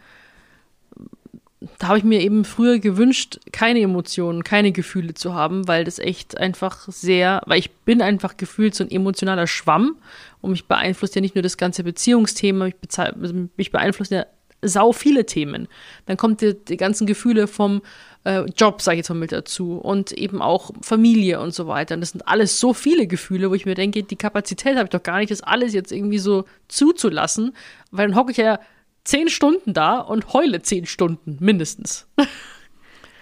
[1.78, 5.98] da habe ich mir eben früher gewünscht, keine Emotionen, keine Gefühle zu haben, weil das
[5.98, 9.96] echt einfach sehr, weil ich bin einfach gefühlt so ein emotionaler Schwamm
[10.40, 14.24] und mich beeinflusst ja nicht nur das ganze Beziehungsthema, mich, also mich beeinflusst ja
[14.62, 15.68] sau viele Themen.
[16.06, 17.82] Dann kommt die, die ganzen Gefühle vom
[18.24, 21.94] äh, Job, sage ich jetzt mal mit dazu, und eben auch Familie und so weiter.
[21.94, 24.90] Und das sind alles so viele Gefühle, wo ich mir denke, die Kapazität habe ich
[24.90, 27.54] doch gar nicht, das alles jetzt irgendwie so zuzulassen,
[27.90, 28.58] weil dann hocke ich ja
[29.04, 32.06] zehn Stunden da und heule zehn Stunden mindestens.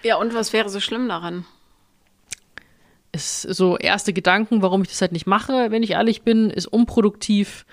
[0.01, 1.45] Ja, und was wäre so schlimm daran?
[3.11, 6.67] ist so erste Gedanken, warum ich das halt nicht mache, wenn ich ehrlich bin, ist
[6.67, 7.65] unproduktiv,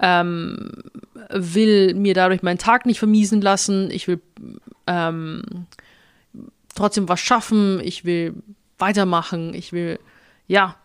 [0.00, 0.72] ähm,
[1.30, 4.20] will mir dadurch meinen Tag nicht vermiesen lassen, ich will
[4.86, 5.66] ähm,
[6.74, 8.34] trotzdem was schaffen, ich will
[8.78, 9.98] weitermachen, ich will,
[10.46, 10.76] ja,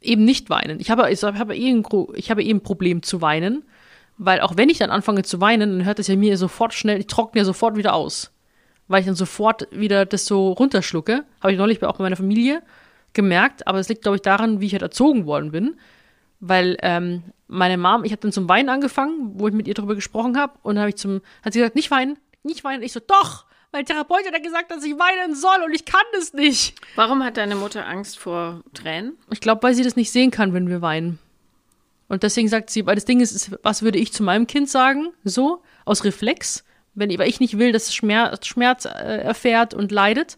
[0.00, 0.80] eben nicht weinen.
[0.80, 3.64] Ich habe, ich habe, eh, ein, ich habe eh ein Problem zu weinen,
[4.22, 7.00] weil auch wenn ich dann anfange zu weinen, dann hört es ja mir sofort schnell,
[7.00, 8.30] ich trockne ja sofort wieder aus
[8.92, 11.24] weil ich dann sofort wieder das so runterschlucke.
[11.40, 12.60] Habe ich neulich bei- auch bei meiner Familie
[13.12, 15.76] gemerkt, aber es liegt, glaube ich, daran, wie ich halt erzogen worden bin.
[16.40, 19.94] Weil ähm, meine Mom, ich habe dann zum Weinen angefangen, wo ich mit ihr darüber
[19.94, 22.82] gesprochen habe, und dann habe ich zum, hat sie gesagt, nicht weinen, nicht weinen.
[22.82, 26.02] Ich so, doch, mein Therapeut hat ja gesagt, dass ich weinen soll und ich kann
[26.14, 26.74] das nicht.
[26.96, 29.16] Warum hat deine Mutter Angst vor Tränen?
[29.30, 31.20] Ich glaube, weil sie das nicht sehen kann, wenn wir weinen.
[32.10, 34.68] Und deswegen sagt sie, weil das Ding ist, ist, was würde ich zu meinem Kind
[34.68, 35.08] sagen?
[35.24, 38.88] So, aus Reflex, wenn weil ich nicht will, dass es Schmerz, Schmerz äh,
[39.22, 40.36] erfährt und leidet.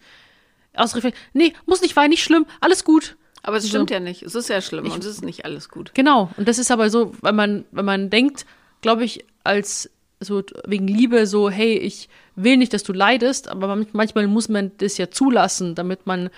[0.74, 3.16] Aus Reflex, nee, muss nicht weinen, nicht schlimm, alles gut.
[3.42, 4.22] Aber es stimmt ja nicht.
[4.22, 5.90] Es ist ja schlimm und es ist nicht alles gut.
[5.94, 6.30] Genau.
[6.36, 8.46] Und das ist aber so, wenn man, wenn man denkt,
[8.82, 13.66] glaube ich, als so wegen Liebe so, hey, ich will nicht, dass du leidest, aber
[13.66, 16.30] man- manchmal muss man das ja zulassen, damit man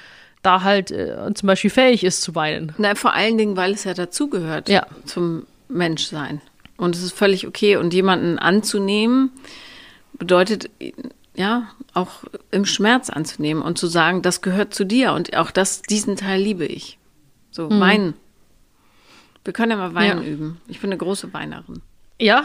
[0.45, 2.73] da halt äh, zum Beispiel fähig ist zu weinen.
[2.79, 4.87] Na, vor allen Dingen, weil es ja dazugehört Ja.
[5.05, 6.41] zum Menschsein.
[6.77, 7.77] Und es ist völlig okay.
[7.77, 9.31] Und jemanden anzunehmen,
[10.19, 10.71] bedeutet,
[11.35, 15.83] ja, auch im Schmerz anzunehmen und zu sagen, das gehört zu dir und auch das,
[15.83, 16.99] diesen Teil liebe ich.
[17.51, 18.15] So, weinen.
[19.45, 20.29] Wir können ja mal weinen Ja.
[20.29, 20.61] üben.
[20.69, 21.83] Ich bin eine große Weinerin.
[22.21, 22.45] Ja?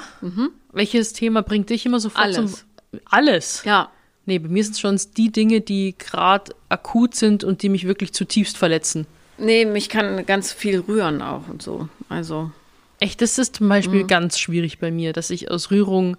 [0.72, 2.36] Welches Thema bringt dich immer sofort Alles.
[2.92, 3.64] zum Alles?
[3.66, 3.90] Ja,
[4.30, 7.86] Nee, bei mir sind es schon die Dinge, die gerade akut sind und die mich
[7.86, 9.06] wirklich zutiefst verletzen.
[9.38, 11.90] nee, mich kann ganz viel rühren auch und so.
[12.10, 12.52] Also,
[13.00, 16.18] Echt, das ist zum Beispiel ganz schwierig bei mir, dass ich aus Rührung.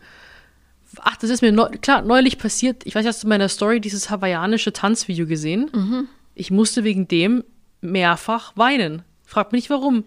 [1.03, 2.87] Ach, das ist mir neu, klar neulich passiert.
[2.87, 6.09] Ich weiß, hast du in meiner Story dieses hawaiianische Tanzvideo gesehen?
[6.35, 7.45] Ich musste wegen dem
[7.83, 9.03] mehrfach weinen.
[9.27, 10.05] Frag mich nicht warum.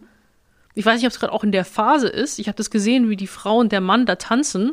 [0.73, 2.39] Ich weiß nicht, ob es gerade auch in der Phase ist.
[2.39, 4.71] Ich habe das gesehen, wie die Frau und der Mann da tanzen.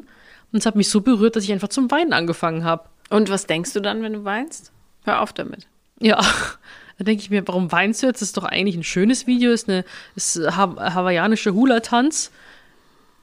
[0.53, 2.89] Und es hat mich so berührt, dass ich einfach zum Weinen angefangen habe.
[3.11, 4.73] Und was denkst du dann, wenn du weinst?
[5.05, 5.67] Hör auf damit.
[6.01, 6.21] Ja,
[6.99, 8.23] da denke ich mir, warum weinst du jetzt?
[8.23, 12.31] Das ist doch eigentlich ein schönes Video, ist eine ist ha hawaiianische Hula-Tanz.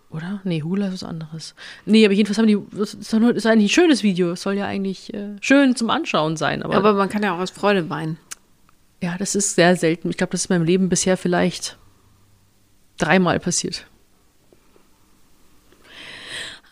[0.10, 0.40] Oder?
[0.46, 1.54] Nee, Hula ist was anderes.
[1.86, 4.32] Nee, aber jedenfalls haben die, das ist, doch nur, ist eigentlich ein schönes Video.
[4.32, 6.64] Es soll ja eigentlich äh, schön zum Anschauen sein.
[6.64, 8.18] Aber, Aber man kann ja auch aus Freude weinen.
[9.02, 10.10] ja, das ist sehr selten.
[10.10, 11.78] Ich glaube, das ist in meinem Leben bisher vielleicht
[12.98, 13.86] dreimal passiert.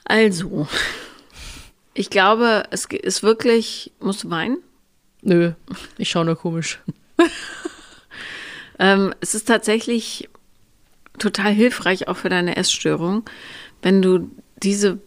[0.05, 0.67] Also,
[1.95, 4.59] ich glaube, es ist wirklich, musst du weinen?
[5.23, 5.53] Nö,
[5.97, 6.79] ich schaue nur komisch.
[8.79, 10.29] Ähm, es ist tatsächlich
[11.17, 13.23] total hilfreich, auch für deine Essstörung,
[13.81, 14.99] wenn du diese,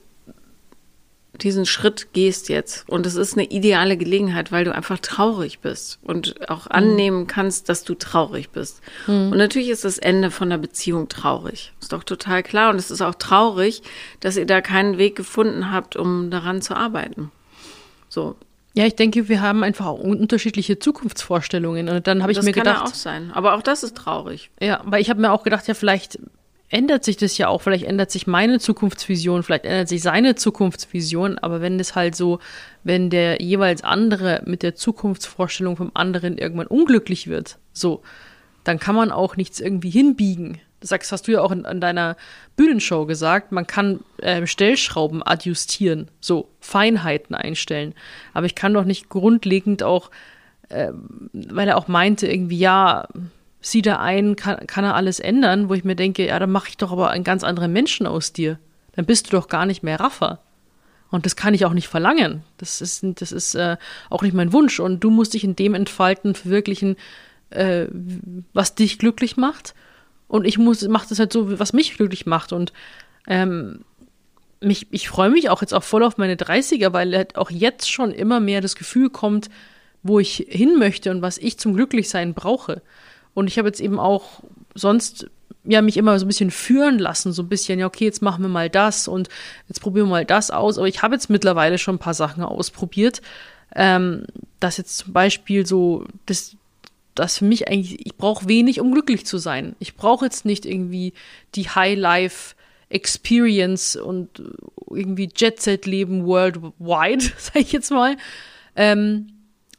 [1.42, 2.88] diesen Schritt gehst jetzt.
[2.88, 7.68] Und es ist eine ideale Gelegenheit, weil du einfach traurig bist und auch annehmen kannst,
[7.68, 8.80] dass du traurig bist.
[9.06, 11.72] Und natürlich ist das Ende von der Beziehung traurig.
[11.80, 12.70] Ist doch total klar.
[12.70, 13.82] Und es ist auch traurig,
[14.20, 17.30] dass ihr da keinen Weg gefunden habt, um daran zu arbeiten.
[18.08, 18.36] So.
[18.74, 21.88] Ja, ich denke, wir haben einfach unterschiedliche Zukunftsvorstellungen.
[21.88, 23.32] Und dann habe ich das mir kann gedacht, ja auch sein.
[23.32, 24.50] Aber auch das ist traurig.
[24.60, 26.18] Ja, weil ich habe mir auch gedacht, ja, vielleicht
[26.70, 31.38] ändert sich das ja auch, vielleicht ändert sich meine Zukunftsvision, vielleicht ändert sich seine Zukunftsvision,
[31.38, 32.40] aber wenn das halt so,
[32.84, 38.02] wenn der jeweils andere mit der Zukunftsvorstellung vom anderen irgendwann unglücklich wird, so,
[38.64, 40.60] dann kann man auch nichts irgendwie hinbiegen.
[40.80, 42.16] Das sagst, hast du ja auch in, in deiner
[42.54, 47.94] Bühnenshow gesagt, man kann äh, Stellschrauben adjustieren, so Feinheiten einstellen.
[48.34, 50.10] Aber ich kann doch nicht grundlegend auch,
[50.68, 50.92] äh,
[51.32, 53.08] weil er auch meinte, irgendwie, ja,
[53.60, 56.68] sieh da ein, kann, kann er alles ändern, wo ich mir denke, ja, dann mache
[56.68, 58.58] ich doch aber einen ganz anderen Menschen aus dir.
[58.92, 60.40] Dann bist du doch gar nicht mehr Raffer.
[61.10, 62.42] Und das kann ich auch nicht verlangen.
[62.58, 63.76] Das ist, das ist äh,
[64.10, 64.78] auch nicht mein Wunsch.
[64.78, 66.96] Und du musst dich in dem entfalten, verwirklichen,
[67.50, 67.86] äh,
[68.52, 69.74] was dich glücklich macht.
[70.26, 72.52] Und ich muss, mach das halt so, was mich glücklich macht.
[72.52, 72.72] Und
[73.26, 73.84] ähm,
[74.60, 77.90] mich, ich freue mich auch jetzt auch voll auf meine 30er, weil halt auch jetzt
[77.90, 79.48] schon immer mehr das Gefühl kommt,
[80.02, 82.82] wo ich hin möchte und was ich zum Glücklichsein brauche.
[83.38, 84.42] Und ich habe jetzt eben auch
[84.74, 85.30] sonst
[85.64, 88.42] ja mich immer so ein bisschen führen lassen, so ein bisschen, ja, okay, jetzt machen
[88.42, 89.28] wir mal das und
[89.68, 90.76] jetzt probieren wir mal das aus.
[90.76, 93.22] Aber ich habe jetzt mittlerweile schon ein paar Sachen ausprobiert.
[93.76, 94.24] Ähm,
[94.58, 96.56] dass jetzt zum Beispiel so, das,
[97.14, 99.76] das für mich eigentlich, ich brauche wenig, um glücklich zu sein.
[99.78, 101.12] Ich brauche jetzt nicht irgendwie
[101.54, 102.56] die High-Life-
[102.90, 104.42] Experience und
[104.90, 108.16] irgendwie Jet-Set-Leben worldwide, sag ich jetzt mal.
[108.76, 109.26] Ähm,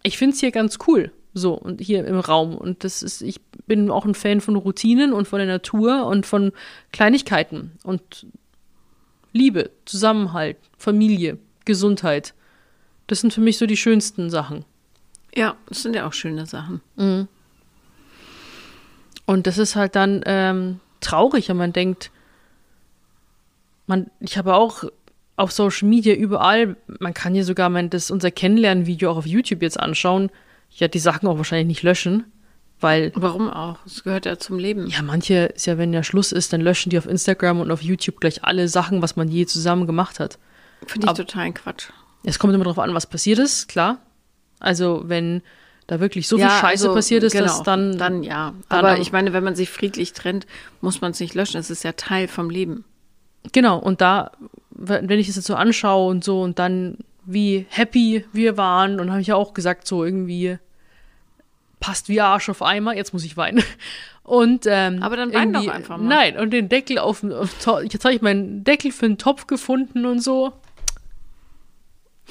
[0.04, 1.12] ich finde es hier ganz cool.
[1.40, 2.56] So, und hier im Raum.
[2.56, 6.26] Und das ist, ich bin auch ein Fan von Routinen und von der Natur und
[6.26, 6.52] von
[6.92, 8.28] Kleinigkeiten und
[9.32, 12.34] Liebe, Zusammenhalt, Familie, Gesundheit.
[13.08, 14.66] Das sind für mich so die schönsten Sachen.
[15.36, 16.82] Ja, das sind ja auch schöne Sachen.
[19.26, 22.12] Und das ist halt dann ähm, traurig, wenn man denkt,
[23.86, 24.84] man, ich habe auch
[25.36, 29.62] auf Social Media überall, man kann hier sogar mein, das, unser Kennenlernen-Video auch auf YouTube
[29.62, 30.30] jetzt anschauen.
[30.72, 32.26] Ich werde die Sachen auch wahrscheinlich nicht löschen,
[32.80, 33.78] weil, Warum auch?
[33.86, 34.88] Es gehört ja zum Leben.
[34.88, 37.82] ja, manche ist ja, wenn ja Schluss ist, dann löschen die auf Instagram und auf
[37.82, 40.38] YouTube gleich alle Sachen, was man je zusammen gemacht hat.
[40.88, 41.90] Finde ich total Quatsch.
[42.24, 43.98] Es kommt immer darauf an, was passiert ist, klar.
[44.60, 45.42] Also, wenn
[45.88, 47.98] da wirklich so viel Ja, Scheiße also, passiert ist, genau, dass dann.
[47.98, 48.54] Dann ja.
[48.70, 50.46] dann aber aber- ich meine, wenn man sich friedlich trennt,
[50.82, 51.58] muss man es nicht löschen.
[51.60, 52.86] Es ist ja Teil vom Leben.
[53.54, 54.32] Genau, und da,
[54.72, 56.98] wenn ich es jetzt so anschaue und so und dann,
[57.32, 60.58] wie happy wir waren, und habe ich ja auch gesagt, so irgendwie
[61.80, 63.64] passt wie Arsch auf Eimer, jetzt muss ich weinen.
[64.24, 66.08] Und, ähm, Aber dann wein doch einfach mal.
[66.08, 67.50] Nein, und den Deckel auf, auf
[67.82, 70.54] jetzt habe ich meinen Deckel für den Topf gefunden und so.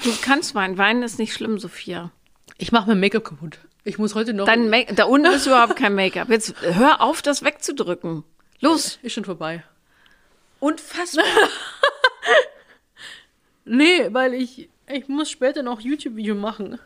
[0.05, 0.79] Du kannst weinen.
[0.79, 2.13] Weinen ist nicht schlimm, Sophia.
[2.57, 3.59] Ich mache mein Make-up kaputt.
[3.83, 4.47] Ich muss heute noch.
[4.47, 6.29] Dein Make da unten ist überhaupt kein Make-up.
[6.29, 8.23] Jetzt hör auf, das wegzudrücken.
[8.61, 9.01] Los.
[9.03, 9.65] ist schon vorbei.
[10.61, 11.25] Unfassbar.
[13.69, 16.79] Nee, weil ich, ich muss später noch YouTube-Video machen.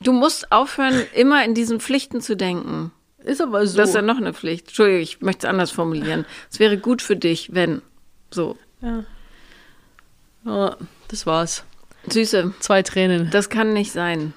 [0.00, 2.90] Du musst aufhören, immer in diesen Pflichten zu denken.
[3.18, 3.76] Ist aber so.
[3.76, 4.68] Das ist ja noch eine Pflicht.
[4.68, 6.26] Entschuldigung, ich möchte es anders formulieren.
[6.50, 7.80] Es wäre gut für dich, wenn.
[8.30, 8.58] So.
[10.44, 10.76] ja,
[11.08, 11.64] das war's.
[12.08, 13.30] Süße, Zwei Tränen.
[13.30, 14.34] das kann nicht sein.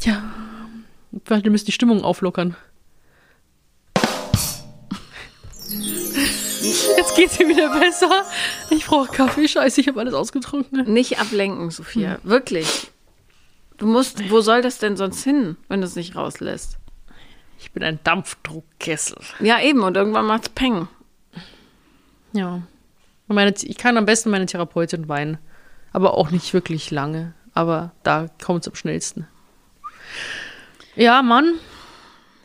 [0.00, 0.22] Ja.
[1.24, 2.56] Vielleicht müsst die Stimmung auflockern.
[7.16, 8.24] Jetzt geht's mir wieder besser.
[8.70, 9.46] Ich brauche Kaffee.
[9.48, 10.92] Scheiße, ich habe alles ausgetrunken.
[10.92, 12.18] Nicht ablenken, Sophia.
[12.22, 12.90] Wirklich.
[13.76, 16.76] Du musst, wo soll das denn sonst hin, wenn du es nicht rauslässt?
[17.58, 19.18] Ich bin ein Dampfdruckkessel.
[19.40, 19.82] Ja, eben.
[19.82, 20.88] Und irgendwann macht's Peng.
[22.32, 22.62] Ja.
[23.26, 25.38] Und meine, ich kann am besten meine Therapeutin weinen.
[25.92, 27.32] Aber auch nicht wirklich lange.
[27.54, 29.26] Aber da kommt es am schnellsten.
[30.96, 31.54] Ja, Mann.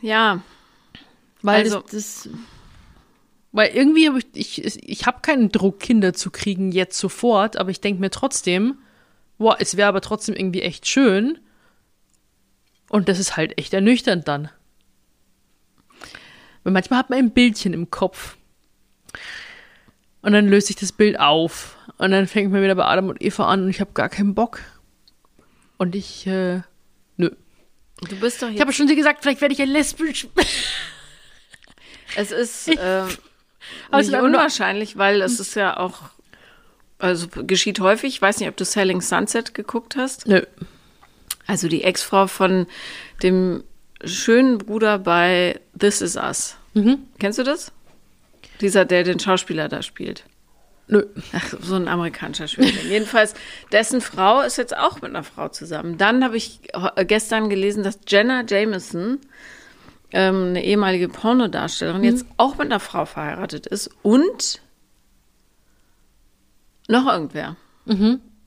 [0.00, 0.40] Ja.
[1.42, 1.90] Weil Also- das,
[2.24, 2.28] das
[3.52, 7.70] weil irgendwie habe ich, ich, ich habe keinen Druck, Kinder zu kriegen jetzt sofort, aber
[7.70, 8.78] ich denke mir trotzdem,
[9.38, 11.38] boah, es wäre aber trotzdem irgendwie echt schön.
[12.88, 14.50] Und das ist halt echt ernüchternd dann.
[16.62, 18.36] Weil manchmal hat man ein Bildchen im Kopf.
[20.22, 21.76] Und dann löst sich das Bild auf.
[21.98, 24.34] Und dann fängt man wieder bei Adam und Eva an und ich habe gar keinen
[24.34, 24.60] Bock.
[25.78, 26.60] Und ich, äh,
[27.16, 27.30] nö.
[28.08, 28.60] Du bist doch Ich jetzt.
[28.60, 30.26] habe schon dir gesagt, vielleicht werde ich ein lesbisch.
[32.16, 33.04] Es ist äh,
[33.92, 36.02] nicht unwahrscheinlich, weil es ist ja auch.
[36.98, 38.14] Also geschieht häufig.
[38.14, 40.26] Ich weiß nicht, ob du Selling Sunset geguckt hast.
[40.26, 40.42] Nö.
[41.46, 42.66] Also die Ex-Frau von
[43.22, 43.64] dem
[44.04, 46.56] schönen Bruder bei This Is Us.
[46.74, 46.98] Mhm.
[47.18, 47.72] Kennst du das?
[48.60, 50.24] Dieser, der den Schauspieler da spielt.
[50.90, 51.06] Nö.
[51.32, 52.86] Ach, so ein amerikanischer Schwächling.
[52.90, 53.34] Jedenfalls,
[53.70, 55.98] dessen Frau ist jetzt auch mit einer Frau zusammen.
[55.98, 56.60] Dann habe ich
[57.06, 59.18] gestern gelesen, dass Jenna Jameson,
[60.12, 64.60] ähm, eine ehemalige Pornodarstellerin, jetzt auch mit einer Frau verheiratet ist und
[66.88, 67.56] noch irgendwer.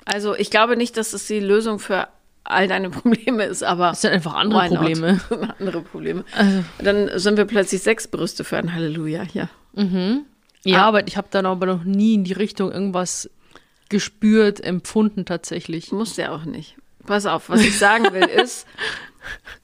[0.06, 2.08] Also ich glaube nicht, dass es die Lösung für
[2.44, 4.68] all deine Probleme ist, aber Das sind einfach andere?
[4.68, 5.20] Probleme.
[5.60, 6.24] andere Probleme.
[6.80, 9.50] Dann sind wir plötzlich sechs Brüste für ein Halleluja hier.
[10.66, 10.88] Ja, Ah.
[10.88, 13.30] aber ich habe dann aber noch nie in die Richtung irgendwas
[13.90, 15.92] gespürt, empfunden tatsächlich.
[15.92, 16.76] Muss ja auch nicht.
[17.06, 18.66] Pass auf, was ich sagen will ist,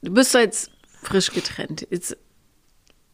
[0.02, 1.88] du bist jetzt frisch getrennt.
[1.90, 2.18] Jetzt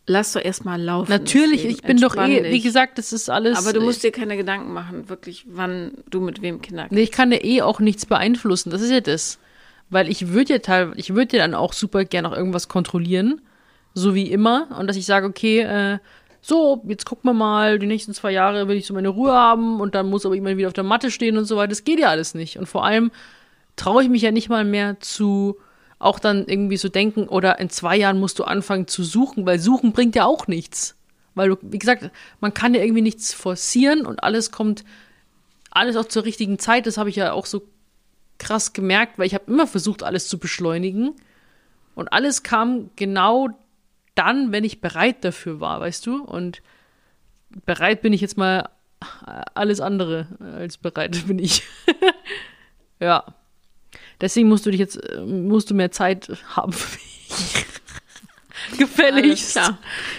[0.07, 1.09] lass doch erstmal laufen.
[1.09, 3.57] Natürlich, ich bin doch eh, wie gesagt, das ist alles.
[3.57, 7.11] Aber du musst dir keine Gedanken machen, wirklich, wann du mit wem Kinder Nee, ich
[7.11, 8.69] kann ja eh auch nichts beeinflussen.
[8.69, 9.39] Das ist ja das.
[9.89, 13.41] Weil ich würde ja teilweise, ich würde ja dann auch super gerne auch irgendwas kontrollieren.
[13.93, 14.67] So wie immer.
[14.77, 15.99] Und dass ich sage, okay, äh,
[16.41, 19.79] so, jetzt gucken wir mal, die nächsten zwei Jahre will ich so meine Ruhe haben
[19.79, 21.69] und dann muss aber jemand wieder auf der Matte stehen und so weiter.
[21.69, 22.57] Das geht ja alles nicht.
[22.59, 23.11] Und vor allem
[23.75, 25.57] traue ich mich ja nicht mal mehr zu
[25.99, 29.59] auch dann irgendwie so denken, oder in zwei Jahren musst du anfangen zu suchen, weil
[29.59, 30.95] suchen bringt ja auch nichts.
[31.35, 34.83] Weil du, wie gesagt, man kann ja irgendwie nichts forcieren und alles kommt,
[35.69, 36.87] alles auch zur richtigen Zeit.
[36.87, 37.67] Das habe ich ja auch so
[38.37, 41.13] krass gemerkt, weil ich habe immer versucht, alles zu beschleunigen.
[41.93, 43.49] Und alles kam genau
[44.15, 46.23] dann, wenn ich bereit dafür war, weißt du?
[46.23, 46.61] Und
[47.65, 48.69] bereit bin ich jetzt mal
[49.53, 51.63] alles andere als bereit bin ich.
[52.99, 53.23] ja.
[54.21, 57.65] Deswegen musst du dich jetzt, äh, musst du mehr Zeit haben für mich.
[58.77, 59.59] Gefälligst.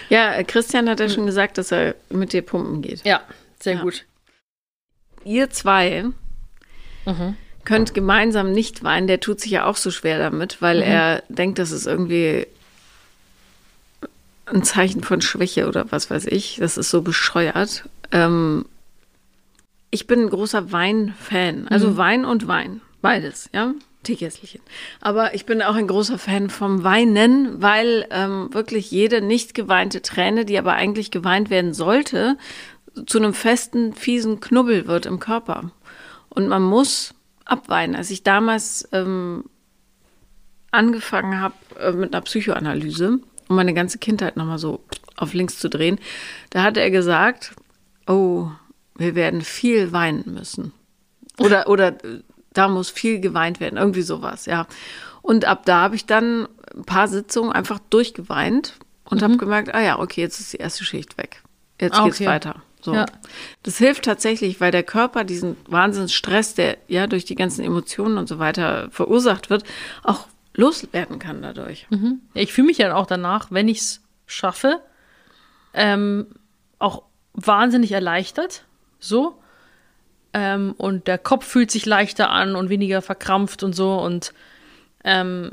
[0.09, 3.03] Ja, Christian hat ja schon gesagt, dass er mit dir pumpen geht.
[3.05, 3.21] Ja,
[3.59, 3.81] sehr Ja.
[3.81, 4.05] gut.
[5.25, 6.05] Ihr zwei
[7.05, 7.35] Mhm.
[7.65, 9.07] könnt gemeinsam nicht weinen.
[9.07, 12.47] Der tut sich ja auch so schwer damit, weil er denkt, das ist irgendwie
[14.45, 16.57] ein Zeichen von Schwäche oder was weiß ich.
[16.59, 17.83] Das ist so bescheuert.
[18.11, 18.65] Ähm,
[19.91, 21.67] ich bin ein großer Wein-Fan.
[21.67, 22.79] Also Wein und Wein.
[23.01, 23.73] Beides, ja.
[24.03, 24.61] Teekesselchen.
[25.01, 30.01] Aber ich bin auch ein großer Fan vom Weinen, weil ähm, wirklich jede nicht geweinte
[30.01, 32.37] Träne, die aber eigentlich geweint werden sollte,
[33.05, 35.71] zu einem festen, fiesen Knubbel wird im Körper.
[36.29, 37.13] Und man muss
[37.45, 37.95] abweinen.
[37.95, 39.45] Als ich damals ähm,
[40.71, 44.83] angefangen habe äh, mit einer Psychoanalyse, um meine ganze Kindheit nochmal so
[45.15, 45.99] auf links zu drehen,
[46.49, 47.55] da hatte er gesagt,
[48.07, 48.49] oh,
[48.95, 50.73] wir werden viel weinen müssen.
[51.39, 52.21] Oder, oder äh,
[52.57, 54.67] da muss viel geweint werden, irgendwie sowas, ja.
[55.21, 58.73] Und ab da habe ich dann ein paar Sitzungen einfach durchgeweint
[59.05, 61.41] und habe gemerkt, ah ja, okay, jetzt ist die erste Schicht weg.
[61.79, 62.27] Jetzt Ah, geht's okay.
[62.27, 62.61] weiter.
[62.81, 62.93] So.
[62.93, 63.05] Ja.
[63.63, 68.27] Das hilft tatsächlich, weil der Körper diesen Wahnsinnsstress, der ja durch die ganzen Emotionen und
[68.27, 69.63] so weiter verursacht wird,
[70.03, 71.87] auch loswerden kann dadurch.
[71.89, 74.81] Ja, ich fühle mich ja auch danach, wenn ich es schaffe,
[75.73, 76.27] ähm,
[76.79, 78.63] auch wahnsinnig erleichtert.
[78.99, 79.37] So.
[80.33, 83.95] Ähm, und der Kopf fühlt sich leichter an und weniger verkrampft und so.
[83.95, 84.33] Und
[85.03, 85.51] ähm,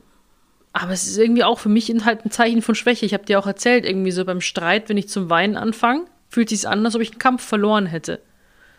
[0.72, 3.06] aber es ist irgendwie auch für mich halt ein Zeichen von Schwäche.
[3.06, 6.48] Ich habe dir auch erzählt, irgendwie so beim Streit, wenn ich zum Weinen anfange, fühlt
[6.48, 8.20] sich an, als ob ich einen Kampf verloren hätte.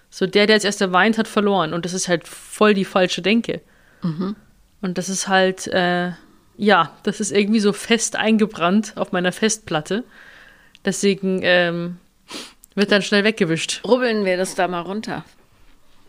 [0.09, 1.73] So der, der als erster weint, hat verloren.
[1.73, 3.61] Und das ist halt voll die falsche Denke.
[4.81, 6.11] Und das ist halt, äh,
[6.57, 10.03] ja, das ist irgendwie so fest eingebrannt auf meiner Festplatte.
[10.83, 11.97] Deswegen ähm,
[12.75, 13.81] wird dann schnell weggewischt.
[13.85, 15.23] Rubbeln wir das da mal runter.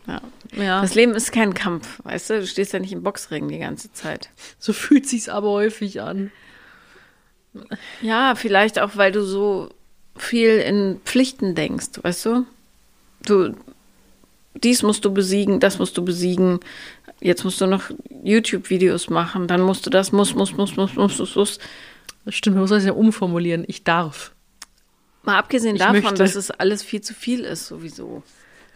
[0.07, 0.21] Ja.
[0.55, 2.39] Ja, Das Leben ist kein Kampf, weißt du?
[2.39, 4.29] Du stehst ja nicht im Boxring die ganze Zeit.
[4.59, 6.31] so fühlt sich's aber häufig an.
[8.01, 9.69] Ja, vielleicht auch, weil du so
[10.15, 12.45] viel in Pflichten denkst, weißt du?
[13.25, 13.55] Du,
[14.55, 16.59] dies musst du besiegen, das musst du besiegen.
[17.19, 17.89] Jetzt musst du noch
[18.23, 21.59] YouTube-Videos machen, dann musst du das, muss, muss, muss, muss, muss, muss, muss.
[22.25, 23.63] Das stimmt, man muss das ja umformulieren.
[23.67, 24.33] Ich darf.
[25.23, 26.15] Mal abgesehen Ich davon, möchte.
[26.15, 28.23] dass es alles viel zu viel ist, sowieso.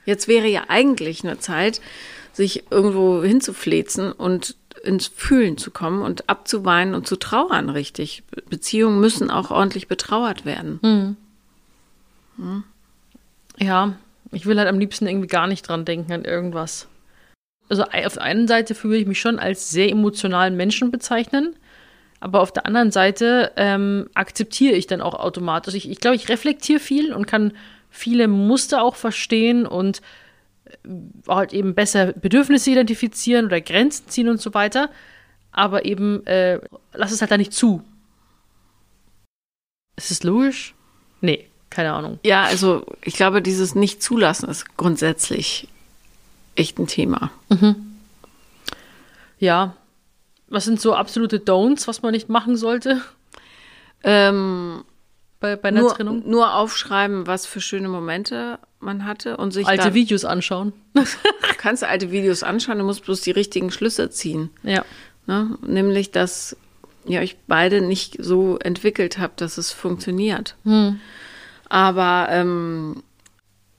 [0.05, 1.81] Jetzt wäre ja eigentlich eine Zeit,
[2.33, 8.23] sich irgendwo hinzuflezen und ins Fühlen zu kommen und abzuweinen und zu trauern, richtig.
[8.31, 11.17] Be- Beziehungen müssen auch ordentlich betrauert werden.
[13.59, 13.93] Ja,
[14.31, 16.87] ich will halt am liebsten irgendwie gar nicht dran denken an irgendwas.
[17.69, 21.55] Also auf der einen Seite fühle ich mich schon als sehr emotionalen Menschen bezeichnen,
[22.19, 25.75] aber auf der anderen Seite ähm, akzeptiere ich dann auch automatisch.
[25.75, 27.53] Ich, ich glaube, ich reflektiere viel und kann
[27.91, 30.01] viele Muster auch verstehen und
[30.65, 30.71] äh,
[31.27, 34.89] halt eben besser Bedürfnisse identifizieren oder Grenzen ziehen und so weiter.
[35.51, 36.59] Aber eben, äh,
[36.93, 37.83] lass es halt da nicht zu.
[39.97, 40.73] Ist es logisch?
[41.19, 42.19] Nee, keine Ahnung.
[42.23, 45.67] Ja, also ich glaube, dieses Nicht-Zulassen ist grundsätzlich
[46.55, 47.31] echt ein Thema.
[49.37, 49.75] Ja.
[50.47, 53.01] Was sind so absolute Don'ts, was man nicht machen sollte
[54.03, 54.83] Ähm,
[55.41, 56.23] bei, bei einer nur, Trennung?
[56.25, 60.71] nur aufschreiben, was für schöne Momente man hatte und sich Alte Videos anschauen.
[60.93, 61.03] du
[61.57, 64.51] kannst alte Videos anschauen, du musst bloß die richtigen Schlüsse ziehen.
[64.63, 64.85] ja.
[65.27, 65.57] Ne?
[65.61, 66.55] Nämlich, dass
[67.05, 70.55] ihr euch beide nicht so entwickelt habt, dass es funktioniert.
[71.69, 73.03] Aber ähm,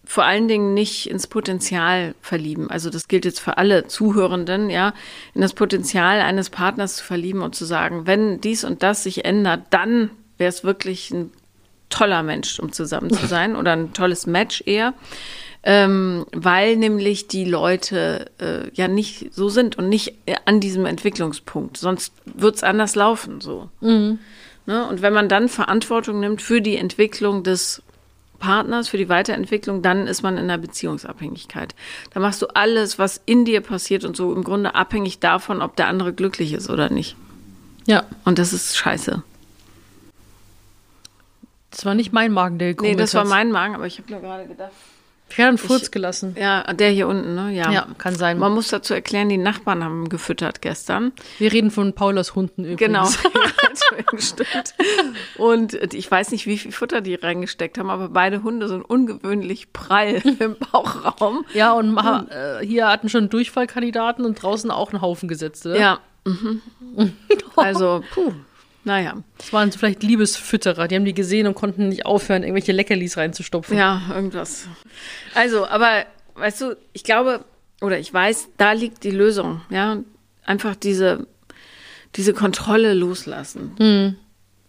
[0.04, 2.70] vor allen Dingen nicht ins Potenzial verlieben.
[2.70, 4.94] Also das gilt jetzt für alle Zuhörenden, ja,
[5.34, 9.24] in das Potenzial eines Partners zu verlieben und zu sagen, wenn dies und das sich
[9.24, 11.32] ändert, dann wäre es wirklich ein
[11.92, 14.94] toller Mensch, um zusammen zu sein oder ein tolles Match eher.
[15.64, 20.86] Ähm, weil nämlich die Leute äh, ja nicht so sind und nicht äh, an diesem
[20.86, 21.76] Entwicklungspunkt.
[21.76, 23.70] Sonst wird's anders laufen so.
[24.66, 24.84] Ne?
[24.88, 27.80] Und wenn man dann Verantwortung nimmt für die Entwicklung des
[28.40, 31.76] Partners, für die Weiterentwicklung, dann ist man in einer Beziehungsabhängigkeit.
[32.12, 35.76] Da machst du alles, was in dir passiert und so im Grunde abhängig davon, ob
[35.76, 37.14] der andere glücklich ist oder nicht.
[37.86, 38.02] Ja.
[38.24, 39.22] Und das ist scheiße.
[41.72, 43.28] Das war nicht mein Magen, der Nee, gekrummt das war hat.
[43.28, 44.70] mein Magen, aber ich habe nur gerade gedacht.
[45.30, 46.36] Ich habe einen Furz gelassen.
[46.38, 47.50] Ja, der hier unten, ne?
[47.54, 47.70] Ja.
[47.72, 48.38] Ja, kann sein.
[48.38, 51.12] Man muss dazu erklären, die Nachbarn haben gefüttert gestern.
[51.38, 53.18] Wir reden von Paulas Hunden übrigens.
[53.22, 53.30] Genau.
[55.38, 59.72] Und ich weiß nicht, wie viel Futter die reingesteckt haben, aber beide Hunde sind ungewöhnlich
[59.72, 61.44] prall im Bauchraum.
[61.54, 65.78] Ja, und ma- äh, hier hatten schon Durchfallkandidaten und draußen auch einen Haufen gesetzt, oder?
[65.78, 65.98] Ja.
[66.24, 66.60] Mhm.
[67.56, 68.32] Also, puh.
[68.84, 69.22] Naja.
[69.38, 70.88] Das waren vielleicht Liebesfütterer.
[70.88, 73.76] Die haben die gesehen und konnten nicht aufhören, irgendwelche Leckerlis reinzustopfen.
[73.76, 74.66] Ja, irgendwas.
[75.34, 76.04] Also, aber
[76.34, 77.44] weißt du, ich glaube,
[77.80, 79.98] oder ich weiß, da liegt die Lösung, ja.
[80.44, 81.28] Einfach diese,
[82.16, 84.16] diese Kontrolle loslassen.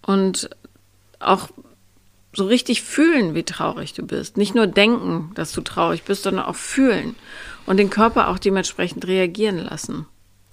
[0.05, 0.49] Und
[1.19, 1.49] auch
[2.35, 4.37] so richtig fühlen, wie traurig du bist.
[4.37, 7.15] Nicht nur denken, dass du traurig bist, sondern auch fühlen.
[7.65, 10.05] Und den Körper auch dementsprechend reagieren lassen.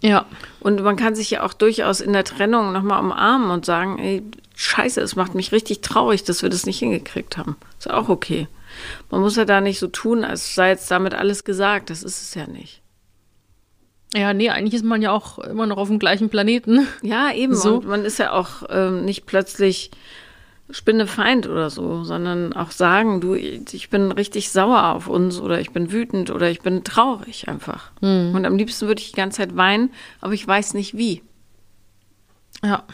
[0.02, 0.26] Ja.
[0.60, 4.22] Und man kann sich ja auch durchaus in der Trennung nochmal umarmen und sagen, ey,
[4.56, 7.56] scheiße, es macht mich richtig traurig, dass wir das nicht hingekriegt haben.
[7.78, 8.48] Ist auch okay.
[9.10, 11.90] Man muss ja da nicht so tun, als sei jetzt damit alles gesagt.
[11.90, 12.80] Das ist es ja nicht.
[14.14, 16.86] Ja, nee, eigentlich ist man ja auch immer noch auf dem gleichen Planeten.
[17.02, 17.54] Ja, eben.
[17.54, 17.76] So.
[17.76, 19.90] Und man ist ja auch ähm, nicht plötzlich
[20.72, 25.70] Spinnefeind oder so, sondern auch sagen, du, ich bin richtig sauer auf uns oder ich
[25.70, 27.90] bin wütend oder ich bin traurig einfach.
[28.34, 31.22] Und am liebsten würde ich die ganze Zeit weinen, aber ich weiß nicht wie.
[32.62, 32.84] Ja.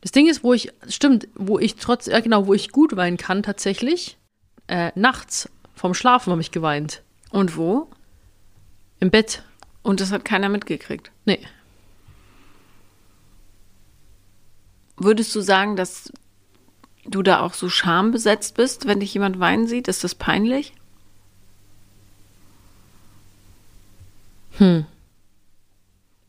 [0.00, 3.16] Das Ding ist, wo ich, stimmt, wo ich trotz, ja genau, wo ich gut weinen
[3.16, 4.16] kann tatsächlich,
[4.68, 7.02] äh, nachts vorm Schlafen habe ich geweint.
[7.30, 7.88] Und wo?
[9.00, 9.42] Im Bett.
[9.82, 11.10] Und das hat keiner mitgekriegt.
[11.24, 11.40] Nee.
[14.96, 16.12] Würdest du sagen, dass
[17.08, 19.88] du da auch so schambesetzt bist, wenn dich jemand weinen sieht?
[19.88, 20.72] Ist das peinlich?
[24.58, 24.84] Ja,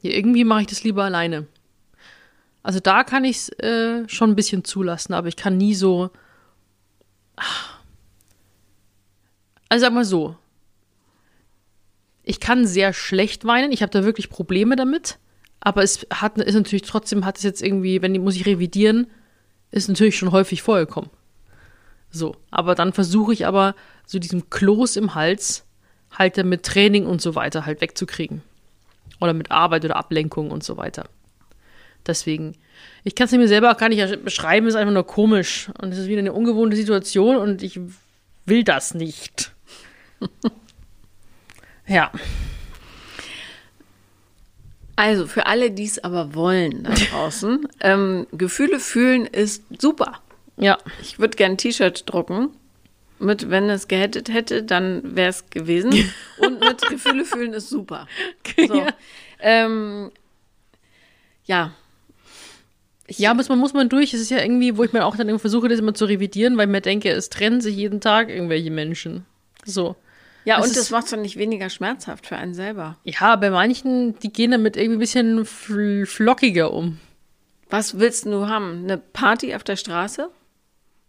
[0.01, 1.47] irgendwie mache ich das lieber alleine.
[2.63, 6.09] Also da kann ich es äh, schon ein bisschen zulassen, aber ich kann nie so.
[9.69, 10.35] Also sag mal so.
[12.23, 13.71] Ich kann sehr schlecht weinen.
[13.71, 15.17] Ich habe da wirklich Probleme damit.
[15.61, 19.07] Aber es hat ist natürlich trotzdem hat es jetzt irgendwie, wenn die muss ich revidieren,
[19.71, 21.09] ist natürlich schon häufig vorgekommen.
[22.09, 25.65] So, aber dann versuche ich aber so diesen Kloß im Hals
[26.17, 28.41] halt mit Training und so weiter halt wegzukriegen.
[29.19, 31.09] Oder mit Arbeit oder Ablenkung und so weiter.
[32.05, 32.55] Deswegen,
[33.03, 35.69] ich kann es mir selber auch gar nicht beschreiben, ist einfach nur komisch.
[35.81, 37.79] Und es ist wieder eine ungewohnte Situation und ich
[38.45, 39.51] will das nicht.
[41.87, 42.11] ja.
[44.97, 50.21] Also für alle, die es aber wollen da draußen, ähm, Gefühle fühlen ist super.
[50.57, 50.79] Ja.
[51.03, 52.49] Ich würde gerne ein T-Shirt drucken.
[53.19, 55.91] Mit, wenn es gehettet hätte, dann wäre es gewesen.
[56.39, 58.07] Und mit Gefühle fühlen ist super.
[58.67, 58.75] So.
[58.75, 58.87] Ja.
[59.39, 60.11] Ähm,
[61.45, 61.73] ja.
[63.07, 64.15] Ja, muss man, muss man durch.
[64.15, 66.57] Es ist ja irgendwie, wo ich mir auch dann irgendwie versuche, das immer zu revidieren,
[66.57, 69.25] weil ich mir denke, es trennen sich jeden Tag irgendwelche Menschen.
[69.63, 69.95] So.
[70.47, 72.95] Ja, Es und das macht es doch nicht weniger schmerzhaft für einen selber.
[73.03, 77.01] Ja, bei manchen, die gehen damit irgendwie ein bisschen fl flockiger um.
[77.69, 78.83] Was willst du haben?
[78.85, 80.29] Eine Party auf der Straße?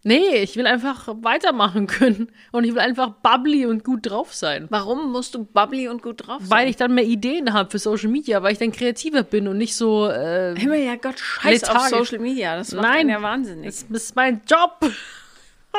[0.02, 2.32] Nee, ich will einfach weitermachen können.
[2.50, 4.66] Und ich will einfach bubbly und gut drauf sein.
[4.70, 6.50] Warum musst du bubbly und gut drauf sein?
[6.50, 9.58] Weil ich dann mehr Ideen habe für Social Media, weil ich dann kreativer bin und
[9.58, 11.88] nicht so, äh, Himmel, ja Gott, scheiß auf.
[11.90, 12.56] Social Media.
[12.56, 13.08] Das macht Nein.
[13.08, 13.66] ja wahnsinnig.
[13.66, 14.90] das ist mein Job.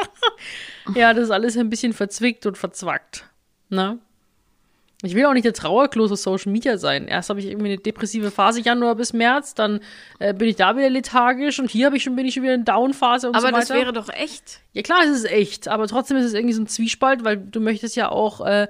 [0.95, 3.26] ja, das ist alles ein bisschen verzwickt und verzwackt.
[3.70, 3.99] Ne?
[5.01, 7.07] Ich will auch nicht der Trauerklos auf Social Media sein.
[7.07, 9.80] Erst habe ich irgendwie eine depressive Phase Januar bis März, dann
[10.20, 12.53] äh, bin ich da wieder lethargisch und hier habe ich schon bin ich schon wieder
[12.55, 13.59] in Down-Phase und Aber so weiter.
[13.59, 14.59] das wäre doch echt.
[14.74, 17.61] Ja klar, es ist echt, aber trotzdem ist es irgendwie so ein Zwiespalt, weil du
[17.61, 18.67] möchtest ja auch äh,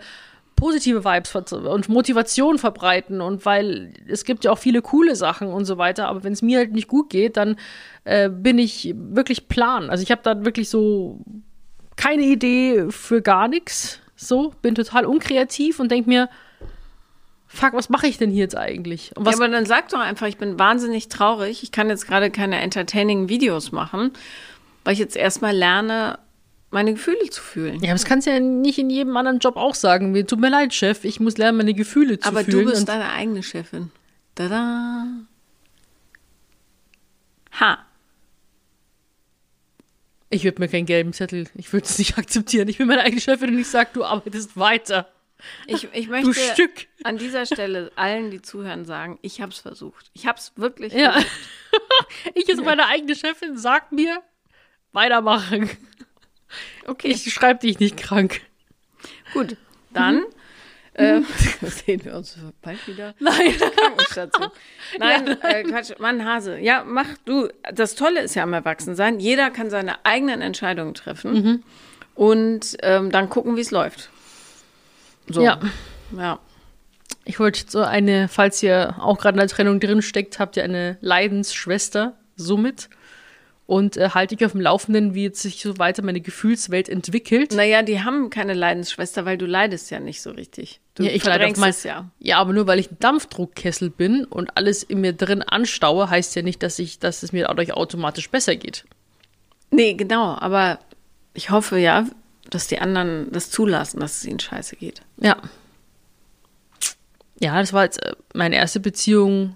[0.56, 5.66] positive Vibes und Motivation verbreiten und weil es gibt ja auch viele coole Sachen und
[5.66, 7.56] so weiter, aber wenn es mir halt nicht gut geht, dann
[8.04, 9.90] äh, bin ich wirklich plan.
[9.90, 11.22] Also ich habe da wirklich so
[11.96, 14.00] keine Idee für gar nichts.
[14.22, 16.30] So, bin total unkreativ und denke mir,
[17.48, 19.16] fuck, was mache ich denn hier jetzt eigentlich?
[19.16, 21.64] Und Ja, aber dann sag doch einfach, ich bin wahnsinnig traurig.
[21.64, 24.12] Ich kann jetzt gerade keine entertaining Videos machen,
[24.84, 26.20] weil ich jetzt erstmal lerne,
[26.70, 27.76] meine Gefühle zu fühlen.
[27.76, 30.14] ja, aber das kannst du ja nicht in jedem anderen Job auch sagen.
[30.14, 32.66] Wie, Tut mir leid, Chef, ich muss lernen, meine Gefühle zu aber fühlen.
[32.66, 33.90] du bist deine eigene Chefin.
[34.36, 35.06] Tada.
[37.60, 37.80] Ha.
[40.30, 42.68] Ich würde mir keinen gelben Zettel, ich würde es nicht akzeptieren.
[42.68, 45.12] Ich bin meine eigene Chefin und ich sage, du arbeitest weiter.
[45.68, 46.88] Ich, ich Du möchte Stück.
[47.06, 50.12] an dieser Stelle allen, die zuhören, sagen, ich habe es versucht.
[50.14, 51.14] Ich habe es wirklich Ja.
[51.14, 51.32] versucht.
[52.34, 54.22] Ich als meine eigene Chefin sag mir,
[54.92, 55.70] weitermachen.
[56.88, 58.42] Okay, Ich schreibe dich nicht krank.
[59.34, 59.56] gut.
[59.92, 60.24] Dann
[61.00, 61.22] äh,
[61.68, 63.16] sehen wir uns bald wieder.
[63.20, 63.54] Nein.
[63.76, 64.48] Krankenstation.
[65.00, 66.58] Nein, äh, Quatsch, Mann, Hase.
[66.60, 67.48] Ja, mach du.
[67.74, 71.64] Das Tolle ist ja am Erwachsensein, jeder kann seine eigenen Entscheidungen treffen Mhm.
[72.16, 74.10] und ähm, dann gucken, wie es läuft.
[75.28, 75.42] So.
[75.44, 75.60] Ja.
[76.18, 76.40] Ja.
[77.26, 80.64] Ich wollte so eine, falls ihr auch gerade in der Trennung drin steckt, habt ihr
[80.64, 82.90] eine Leidensschwester somit.
[83.68, 87.54] Und äh, halte ich auf dem Laufenden, wie jetzt sich so weiter meine Gefühlswelt entwickelt.
[87.54, 90.82] Naja, die haben keine Leidensschwester, weil du leidest ja nicht so richtig.
[91.00, 92.12] Du ja, ich verdrängst mein, es ja.
[92.20, 96.36] ja, aber nur weil ich ein Dampfdruckkessel bin und alles in mir drin anstaue, heißt
[96.36, 98.84] ja nicht, dass ich, dass es mir dadurch automatisch besser geht.
[99.72, 100.80] Nee, genau, aber
[101.34, 102.06] ich hoffe ja,
[102.50, 105.02] dass die anderen das zulassen, dass es ihnen scheiße geht.
[105.22, 105.38] Ja.
[107.40, 109.56] Ja, das war jetzt äh, meine erste Beziehung.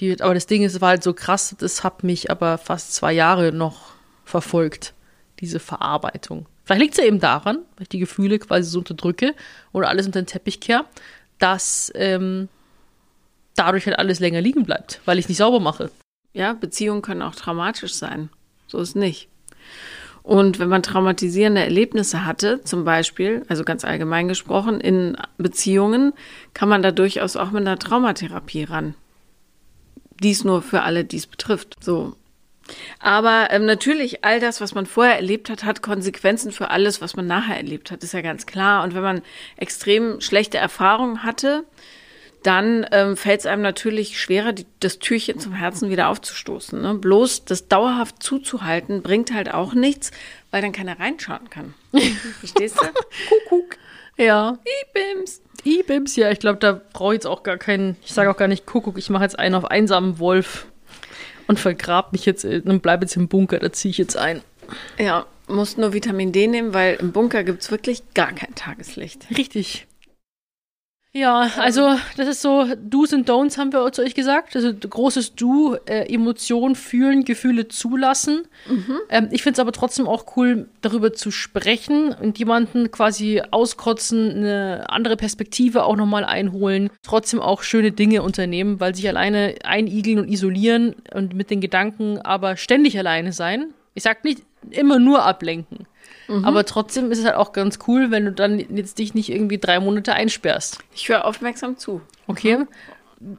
[0.00, 2.94] Die, aber das Ding ist, es war halt so krass, das hat mich aber fast
[2.94, 3.92] zwei Jahre noch
[4.24, 4.94] verfolgt,
[5.40, 6.46] diese Verarbeitung.
[6.64, 9.34] Vielleicht liegt es ja eben daran, weil ich die Gefühle quasi so unterdrücke
[9.72, 10.86] oder alles unter den Teppich kehre,
[11.38, 12.48] dass ähm,
[13.54, 15.90] dadurch halt alles länger liegen bleibt, weil ich nicht sauber mache.
[16.32, 18.30] Ja, Beziehungen können auch traumatisch sein.
[18.66, 19.28] So ist nicht.
[20.22, 26.14] Und wenn man traumatisierende Erlebnisse hatte, zum Beispiel, also ganz allgemein gesprochen, in Beziehungen,
[26.54, 28.94] kann man da durchaus auch mit einer Traumatherapie ran.
[30.22, 31.76] Dies nur für alle, die es betrifft.
[31.80, 32.16] So.
[32.98, 37.16] Aber ähm, natürlich, all das, was man vorher erlebt hat, hat Konsequenzen für alles, was
[37.16, 38.82] man nachher erlebt hat, ist ja ganz klar.
[38.84, 39.22] Und wenn man
[39.56, 41.64] extrem schlechte Erfahrungen hatte,
[42.42, 46.80] dann ähm, fällt es einem natürlich schwerer, die, das Türchen zum Herzen wieder aufzustoßen.
[46.80, 46.94] Ne?
[46.94, 50.10] Bloß das dauerhaft zuzuhalten, bringt halt auch nichts,
[50.50, 51.74] weil dann keiner reinschauen kann.
[52.40, 52.86] Verstehst du?
[53.28, 53.76] Kuckuck.
[54.16, 54.58] Ja.
[54.92, 55.40] Bims.
[55.64, 58.48] I-Bims, ja, ich glaube, da brauche ich jetzt auch gar keinen, ich sage auch gar
[58.48, 60.66] nicht Kuckuck, ich mache jetzt einen auf einsamen Wolf
[61.46, 64.42] und vergrab mich jetzt und bleibe jetzt im Bunker, da ziehe ich jetzt ein.
[64.98, 69.26] Ja, musst nur Vitamin D nehmen, weil im Bunker gibt's wirklich gar kein Tageslicht.
[69.36, 69.86] Richtig.
[71.16, 74.56] Ja, also das ist so, Do's und Don'ts haben wir zu euch gesagt.
[74.56, 78.48] Also großes Do, äh, Emotionen fühlen, Gefühle zulassen.
[79.10, 84.38] Ähm, ich finde es aber trotzdem auch cool, darüber zu sprechen und jemanden quasi auskotzen,
[84.38, 86.90] eine andere Perspektive auch nochmal einholen.
[87.04, 92.18] Trotzdem auch schöne Dinge unternehmen, weil sich alleine einigeln und isolieren und mit den Gedanken
[92.18, 93.72] aber ständig alleine sein.
[93.94, 95.86] Ich sag nicht immer nur ablenken.
[96.28, 99.58] Aber trotzdem ist es halt auch ganz cool, wenn du dann jetzt dich nicht irgendwie
[99.58, 100.78] drei Monate einsperrst.
[100.94, 102.00] Ich höre aufmerksam zu.
[102.26, 102.64] Okay?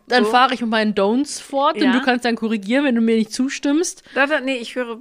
[0.07, 0.31] Dann So.
[0.31, 1.87] fahre ich mit meinen Don'ts fort Ja.
[1.87, 4.03] und du kannst dann korrigieren, wenn du mir nicht zustimmst.
[4.13, 4.99] Da, da, nee, ich höre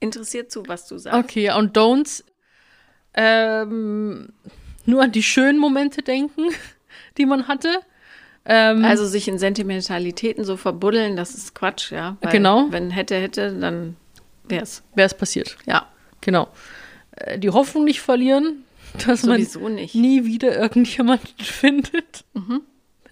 [0.00, 1.18] interessiert zu, was du sagst.
[1.18, 2.22] Okay, und Don'ts
[3.14, 4.28] ähm,
[4.84, 6.42] nur an die schönen Momente denken,
[7.18, 7.80] die man hatte.
[8.44, 12.16] Ähm, Also sich in Sentimentalitäten so verbuddeln, das ist Quatsch, ja.
[12.20, 12.66] Weil Genau.
[12.70, 13.96] Wenn hätte, hätte, dann
[14.44, 14.82] wär's.
[14.94, 15.56] wäre es passiert.
[15.66, 15.86] Ja,
[16.20, 16.48] Genau.
[17.16, 18.64] Äh, die Hoffnung nicht verlieren,
[19.06, 19.94] dass sowieso man nicht.
[19.94, 22.24] nie wieder irgendjemanden findet.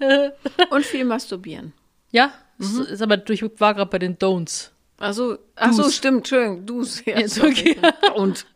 [0.01, 0.31] Äh,
[0.71, 1.73] Und viel masturbieren.
[2.11, 4.71] ja, das ist aber durch war gerade bei den Don'ts.
[4.99, 7.05] Also, ach so, stimmt, Entschuldigung, du's.
[7.05, 7.51] Ja, sorry.
[7.51, 7.77] okay.
[8.15, 8.47] Und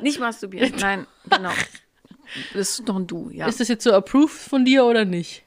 [0.00, 1.52] nicht masturbieren, nein, genau.
[2.54, 3.46] Das ist doch ein Du, ja.
[3.46, 5.42] Ist das jetzt so approved von dir oder nicht?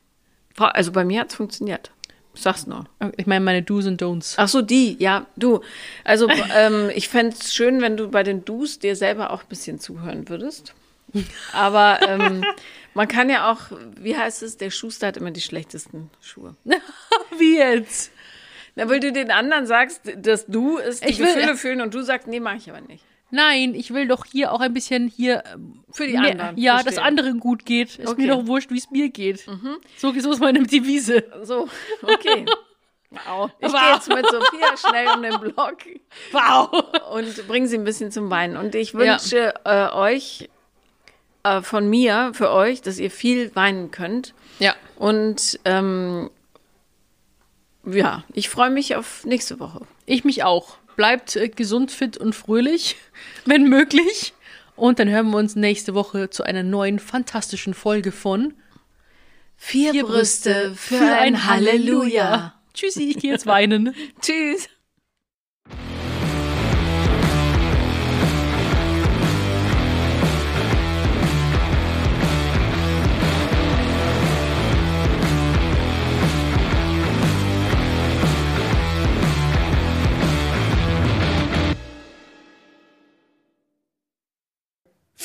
[0.57, 1.91] Also bei mir hat's funktioniert.
[2.38, 2.85] Sag's nur.
[3.17, 4.35] Ich meine meine Do's und Don'ts.
[4.38, 5.61] Ach so, die, ja, du.
[6.03, 9.49] Also ähm, ich fände es schön, wenn du bei den Dus dir selber auch ein
[9.49, 10.73] bisschen zuhören würdest.
[11.53, 12.43] Aber ähm,
[12.93, 13.61] man kann ja auch,
[13.95, 16.55] wie heißt es, der Schuster hat immer die schlechtesten Schuhe.
[17.38, 18.11] Wie jetzt?
[18.75, 21.93] Na, weil du den anderen sagst, dass du ist die Ich will- Gefühle fühlen und
[21.93, 23.03] du sagst, nee, mache ich aber nicht.
[23.30, 26.57] Nein, ich will doch hier auch ein bisschen hier ähm, Für die anderen.
[26.57, 26.95] Ja, verstehe.
[26.95, 27.97] dass anderen gut geht.
[27.99, 28.21] Ist Okay.
[28.21, 29.45] mir doch wurscht, wie es mir geht.
[29.97, 31.23] So, so ist meine Devise.
[31.43, 31.67] So,
[32.03, 32.45] okay.
[33.09, 33.51] Wow.
[33.59, 33.80] Ich Wow.
[33.82, 35.78] gehe jetzt mit Sophia schnell um den Block
[36.32, 36.69] Wow.
[37.13, 38.57] und bringe sie ein bisschen zum Weinen.
[38.57, 40.49] Und ich wünsche äh, euch
[41.43, 44.34] äh, von mir, für euch, dass ihr viel weinen könnt.
[44.59, 44.75] Ja.
[44.97, 46.30] Und ähm,
[47.86, 49.82] ja, ich freue mich auf nächste Woche.
[50.05, 50.78] Ich mich auch.
[50.97, 52.97] Bleibt äh, gesund, fit und fröhlich,
[53.45, 54.33] wenn möglich.
[54.75, 58.53] Und dann hören wir uns nächste Woche zu einer neuen fantastischen Folge von
[59.55, 62.53] Vier, Vier Brüste für ein Halleluja.
[62.73, 63.95] Tschüssi, ich gehe jetzt weinen.
[64.21, 64.69] Tschüss.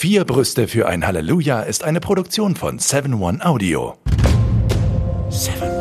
[0.03, 3.95] Vier Brüste für ein Halleluja ist eine Produktion von 7 One Audio.
[5.29, 5.72] 7